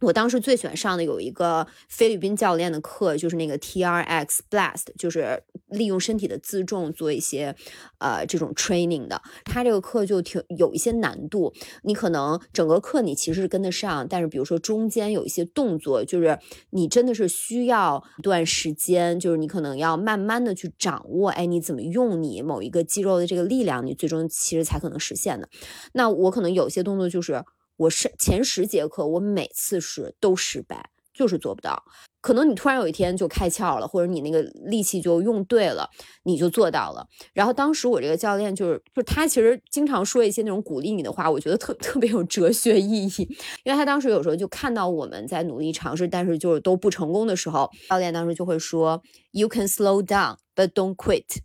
[0.00, 7.56] 我当时最喜欢上的有一个菲律宾教练的课，就是那个 T R X Blast，就是利用身体的自重做一些
[7.98, 9.20] 呃这种 training 的。
[9.44, 16.38] 他这个课就挺有一些难度，你可能整个课你其实是跟得上，但是比如说中间有一些动作，就是
[16.70, 25.48] 你真的是需要一段时间，就是你可能要慢慢的去掌握，哎，你怎么用你某一个肌肉的这个力量，你最终其实才可能实现的。
[25.92, 27.44] 那我可能有些动作就是。
[27.78, 31.84] 我是前十节课，我每次是都失败，就是做不到。
[32.20, 35.88] 可能你突然有一天就开窍了，或者你那个力气就用对了，
[36.24, 37.06] 你就做到了。
[37.32, 43.22] 然后当时我这个教练就是，就他其实经常说一些那种鼓励你的话，我觉得特特别有哲学意义。
[43.62, 49.00] 因为他当时有时候就看到我们在努力尝试，但是就是都不成功的时候，教练当时就会说
[49.30, 51.42] ：“You can slow down, but don't quit。”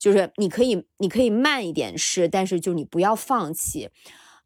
[0.00, 3.90] 就是你可以你可以慢一点试，但是就你不要放弃。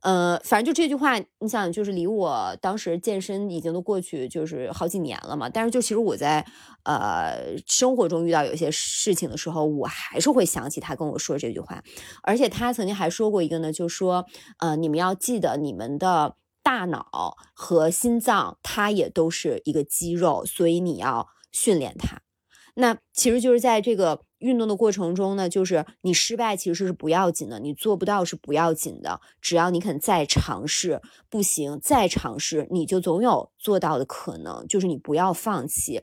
[0.02, 5.48] 呃，反正就这句话，你想，就是离我当时健身已经都过去就是好几年了嘛。
[5.48, 6.44] 但是就其实我在
[6.84, 11.82] 呃生活中遇到有些事情的时候，我还是会想起他跟我说这句话。
[12.22, 14.24] 而且他曾经还说过一个呢，就说
[14.58, 22.22] 呃，你们要记得你们的大脑和心脏，它也都是一个肌肉，所以你要训练它。
[22.74, 34.66] 那其实就是在这个运动的过程中呢，就是你失败其实是不要紧的，你做不到是不要紧的，只要你肯再尝试，不行再尝试，你就总有做到的可能。
[34.68, 36.02] 就是你不要放弃，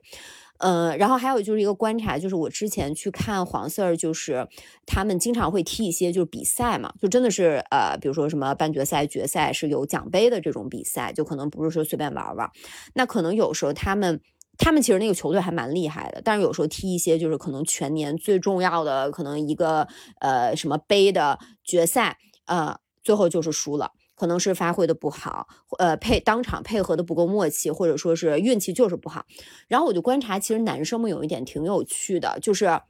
[0.60, 4.48] 呃，然后还有就是一个观察，就是我之前去看黄色儿，就是
[4.86, 12.50] 他们经常会踢一些就是比赛嘛，就真的是呃，比如说什么半决赛、决赛是有奖杯的这种比赛，就可能不是说随便玩玩，
[12.94, 14.22] 那可能有时候他们。
[14.58, 19.88] 他们其实那个球队还蛮厉害的，但是有时候踢一些就是可能全年最重要的可能一个
[20.20, 25.48] 呃什么杯的决赛，呃，最后就是输了，可能是发挥的不好，
[25.78, 29.26] 呃配当场配合的不够默契，或者说是运气就是不好。
[29.68, 32.82] 然后我就观察，其实男生们有一点挺有趣的，就是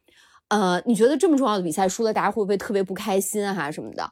[0.47, 4.09] 呃，你觉得这么重要的比赛输了，大家会不会特别不开心啊什么的？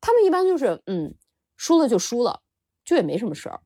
[0.00, 1.14] 他们一般就是嗯，
[1.56, 2.40] 输了就输了，
[2.84, 3.60] 就也没什么事儿。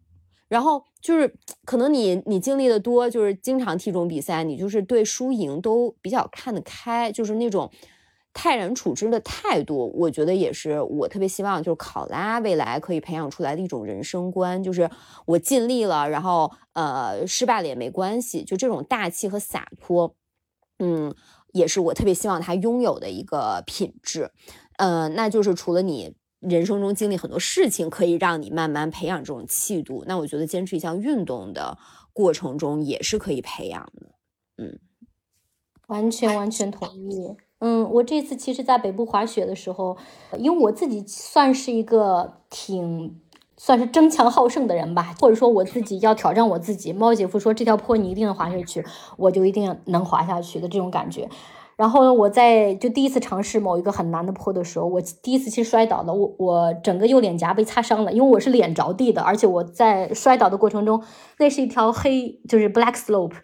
[0.49, 1.35] 然后就是
[1.65, 7.71] 可能你你经历的多，就是经常踢这种比赛，你就是对输赢都比较看得开，就是那种
[8.33, 14.89] 泰然处之的态度，我觉得也是我特别希望就是考拉未来可以培养出来的一种人生观，就是
[15.27, 20.15] 我尽力了，然后呃失败了也没关系，就这种大气和洒脱，
[20.79, 21.15] 嗯，
[21.53, 24.31] 也是我特别希望他拥有的一个品质，
[24.79, 26.15] 呃，那就是除了你。
[26.41, 30.05] 人生中经历很多事情，可以让你慢慢培养这种气度。
[30.07, 31.77] 那我觉得坚持一项运动的
[32.13, 34.07] 过程中，也是可以培养的。
[34.57, 34.79] 嗯，
[35.89, 37.37] 完全完全同意。
[37.61, 39.97] 嗯，我这次其实，在北部滑雪的时候，
[40.39, 43.21] 因为我自己算是一个挺
[43.57, 46.93] 算是争强好胜的人吧，或者说我自己要挑战我自己。
[46.93, 48.85] 猫姐夫说这条坡你一定能滑下去，
[49.17, 51.29] 我就一定能滑下去的这种感觉。
[51.79, 61.01] 然后呢，我在就第一次尝试某一个很难的坡的时候，我第一次其实摔倒了，我我整个右脸颊被擦伤了，因为我是脸着地的，而且我在摔倒的过程中，
[61.39, 63.35] 那是一条黑就是 black slope，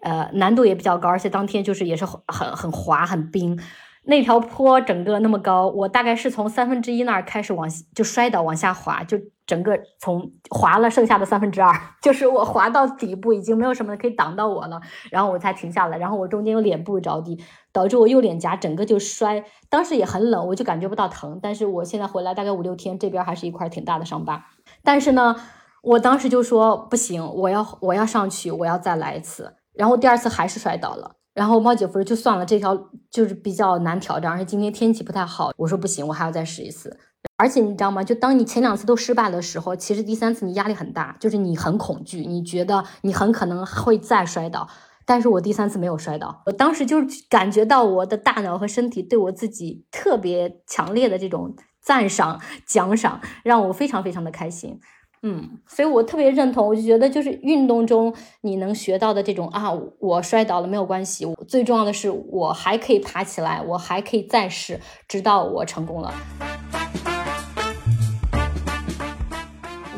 [0.00, 3.58] 呃，难度也比较高，而且当天就是也是很很滑很冰。
[4.04, 11.72] 那条坡整个那么高，我大概是从三分之一那儿开始往就摔倒往下滑，就整个从滑了剩下的三分之二，
[12.02, 14.80] 就是我滑到底部已经没有什么可以挡到我了，
[15.10, 17.38] 然后我才停下来，然后我中间有脸部着地，
[17.72, 24.46] 导致我右脸颊整个就摔，当时也很冷，我就感觉不到疼，但是我现在回来大概五六天，这边还是一块挺大的伤疤，
[24.82, 25.36] 但是呢，
[25.82, 31.16] 我当时就说不行，我要我要上去，我要再来一次，然后第二次还是摔倒了。
[31.34, 32.78] 然后猫姐夫说就算了，这条
[33.10, 35.50] 就是比较难挑战，而且今天天气不太好。
[35.56, 36.98] 我说不行，我还要再试一次。
[37.36, 38.04] 而且你知道吗？
[38.04, 44.68] 就当你前两次都失败的时候，其实第三次你压力很大，就是你很恐惧，你觉得你很可能会再摔倒。
[45.04, 54.78] 但是我第三次没有摔倒，我当时就感觉到我的大脑和身体对我自己特别强烈的这种赞赏、奖赏，让我非常非常的开心。
[55.24, 66.14] 嗯，所以我特别认同，我就觉得就是运动中你能学到的这种啊，我摔倒了没有关系，最重要的是我还可以爬起来，我还可以再试，直到我成功了。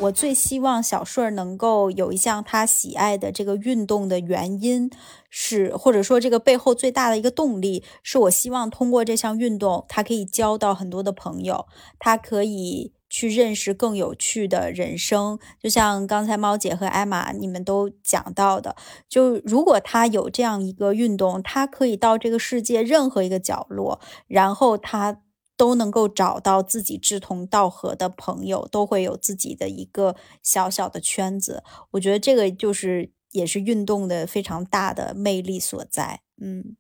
[0.05, 4.90] 我最希望小顺儿能够有一项他喜爱的这个运动的原因
[5.30, 11.66] 是，或者说这个背后最大的一个动力是我希望通过这项运动，他可以交到很多的朋友，
[11.98, 12.92] 他可以。
[13.11, 18.74] 去认识更有趣的人生，就像刚才猫姐和艾玛你们都讲到的，
[19.09, 25.20] 就如果他有这样一个运动，他可以到这个世界任何一个角落，然后他
[25.57, 31.62] 都能够找到自己志同道合的朋友，都会有自己的一个小小的圈子。
[31.92, 36.20] 我觉得这个就是也是运动的非常大的魅力所在。
[36.40, 36.76] 嗯。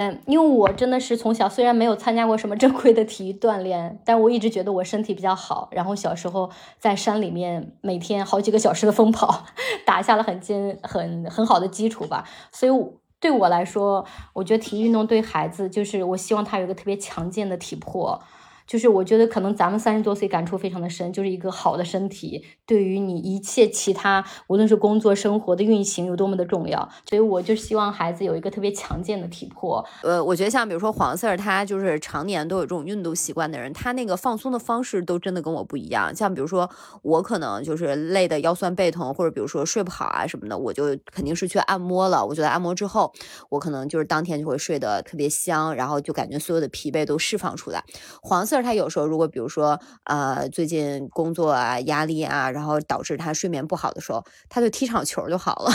[0.00, 5.68] 嗯，因为我真的是从小虽然没有参加过什么正规的体育锻炼，但我一直觉得我身体比较好。
[5.72, 6.48] 然后小时候
[6.78, 9.44] 在山里面每天好几个小时的疯跑，
[9.84, 12.22] 打下了很坚很很好的基础吧。
[12.52, 12.72] 所以
[13.20, 18.20] 对我来说，我觉得体育运动对孩子就是我希望他有一个特别强健的体魄。
[18.68, 26.86] 就是我觉得可能咱们三十多岁感触非常的深，就是一个好的身体对于你一切其他，无论是工作生活的运行有多么的重要。
[27.08, 29.82] 所以我就希望孩子有一个特别强健的体魄。
[30.02, 36.14] 呃，我觉得像比如说黄 sir，他就是常年都有这种运动习惯的人，他那个放松的方式都真的跟我不一样。
[36.14, 36.68] 像比如说
[37.00, 42.24] 我可能就是累的腰酸背痛，或者比如说睡不好啊什么的，我就肯定是去按摩了。
[42.26, 43.10] 我觉得按摩之后，
[43.48, 47.82] 我可能就是当天就会睡得特别香，然后就感觉所有的疲惫都释放出来。
[48.20, 55.70] 黄 sir 他有时候如果比如说呃最近工作啊压力啊，然后导致他睡眠不好的时候，他就踢场球就好了。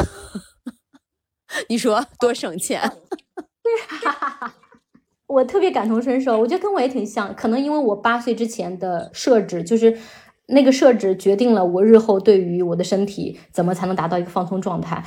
[1.69, 2.81] 你说多省钱？
[5.27, 7.34] 我特别感同身受，我觉得跟我也挺像。
[7.36, 9.97] 可能因为我八岁之前的设置，就是
[10.47, 15.03] 那个设置决定了我日后对于我的身体怎么才能达到一个放松状态。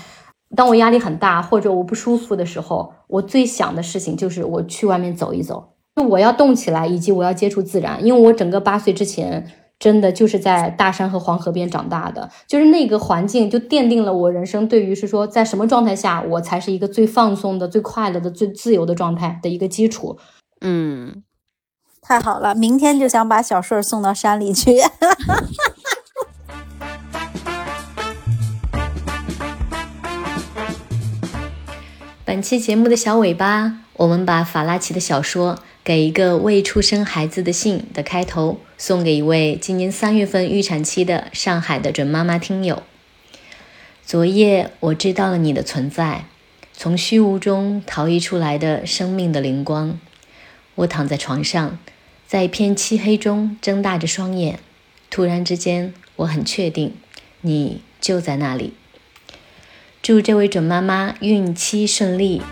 [0.57, 5.76] 当我压力很大或者我不舒服的时候，我最想的事情就是我去外面走一走。
[5.97, 20.19] 就我要动起来，以及我要接触自然，因为我整个八岁之前真的就是在大山和黄河边长大的，就是那个环境就奠定了我人生对于是说在什么状态下我才是一个最放松的、最快乐的、最自由的状态的一个基础。
[20.61, 21.23] 嗯，
[22.03, 24.77] 太好了，明天就想把小顺送到山里去。
[32.27, 35.59] 本期节目的小尾巴，我们把法拉奇的小说。
[35.87, 42.83] 给一个未出生孩子的信的开头，送给一位今年三月份预产期的上海的准妈妈听友。
[44.05, 46.25] 昨夜我知道了你的存在，
[46.73, 50.01] 从虚无中逃逸出来的生命的灵光。
[50.75, 51.79] 我躺在床上，
[52.27, 54.59] 在一片漆黑中睁大着双眼，
[55.09, 56.95] 突然之间，我很确定
[57.43, 58.73] 你就在那里。
[60.03, 62.43] 祝这位准妈妈孕期顺利。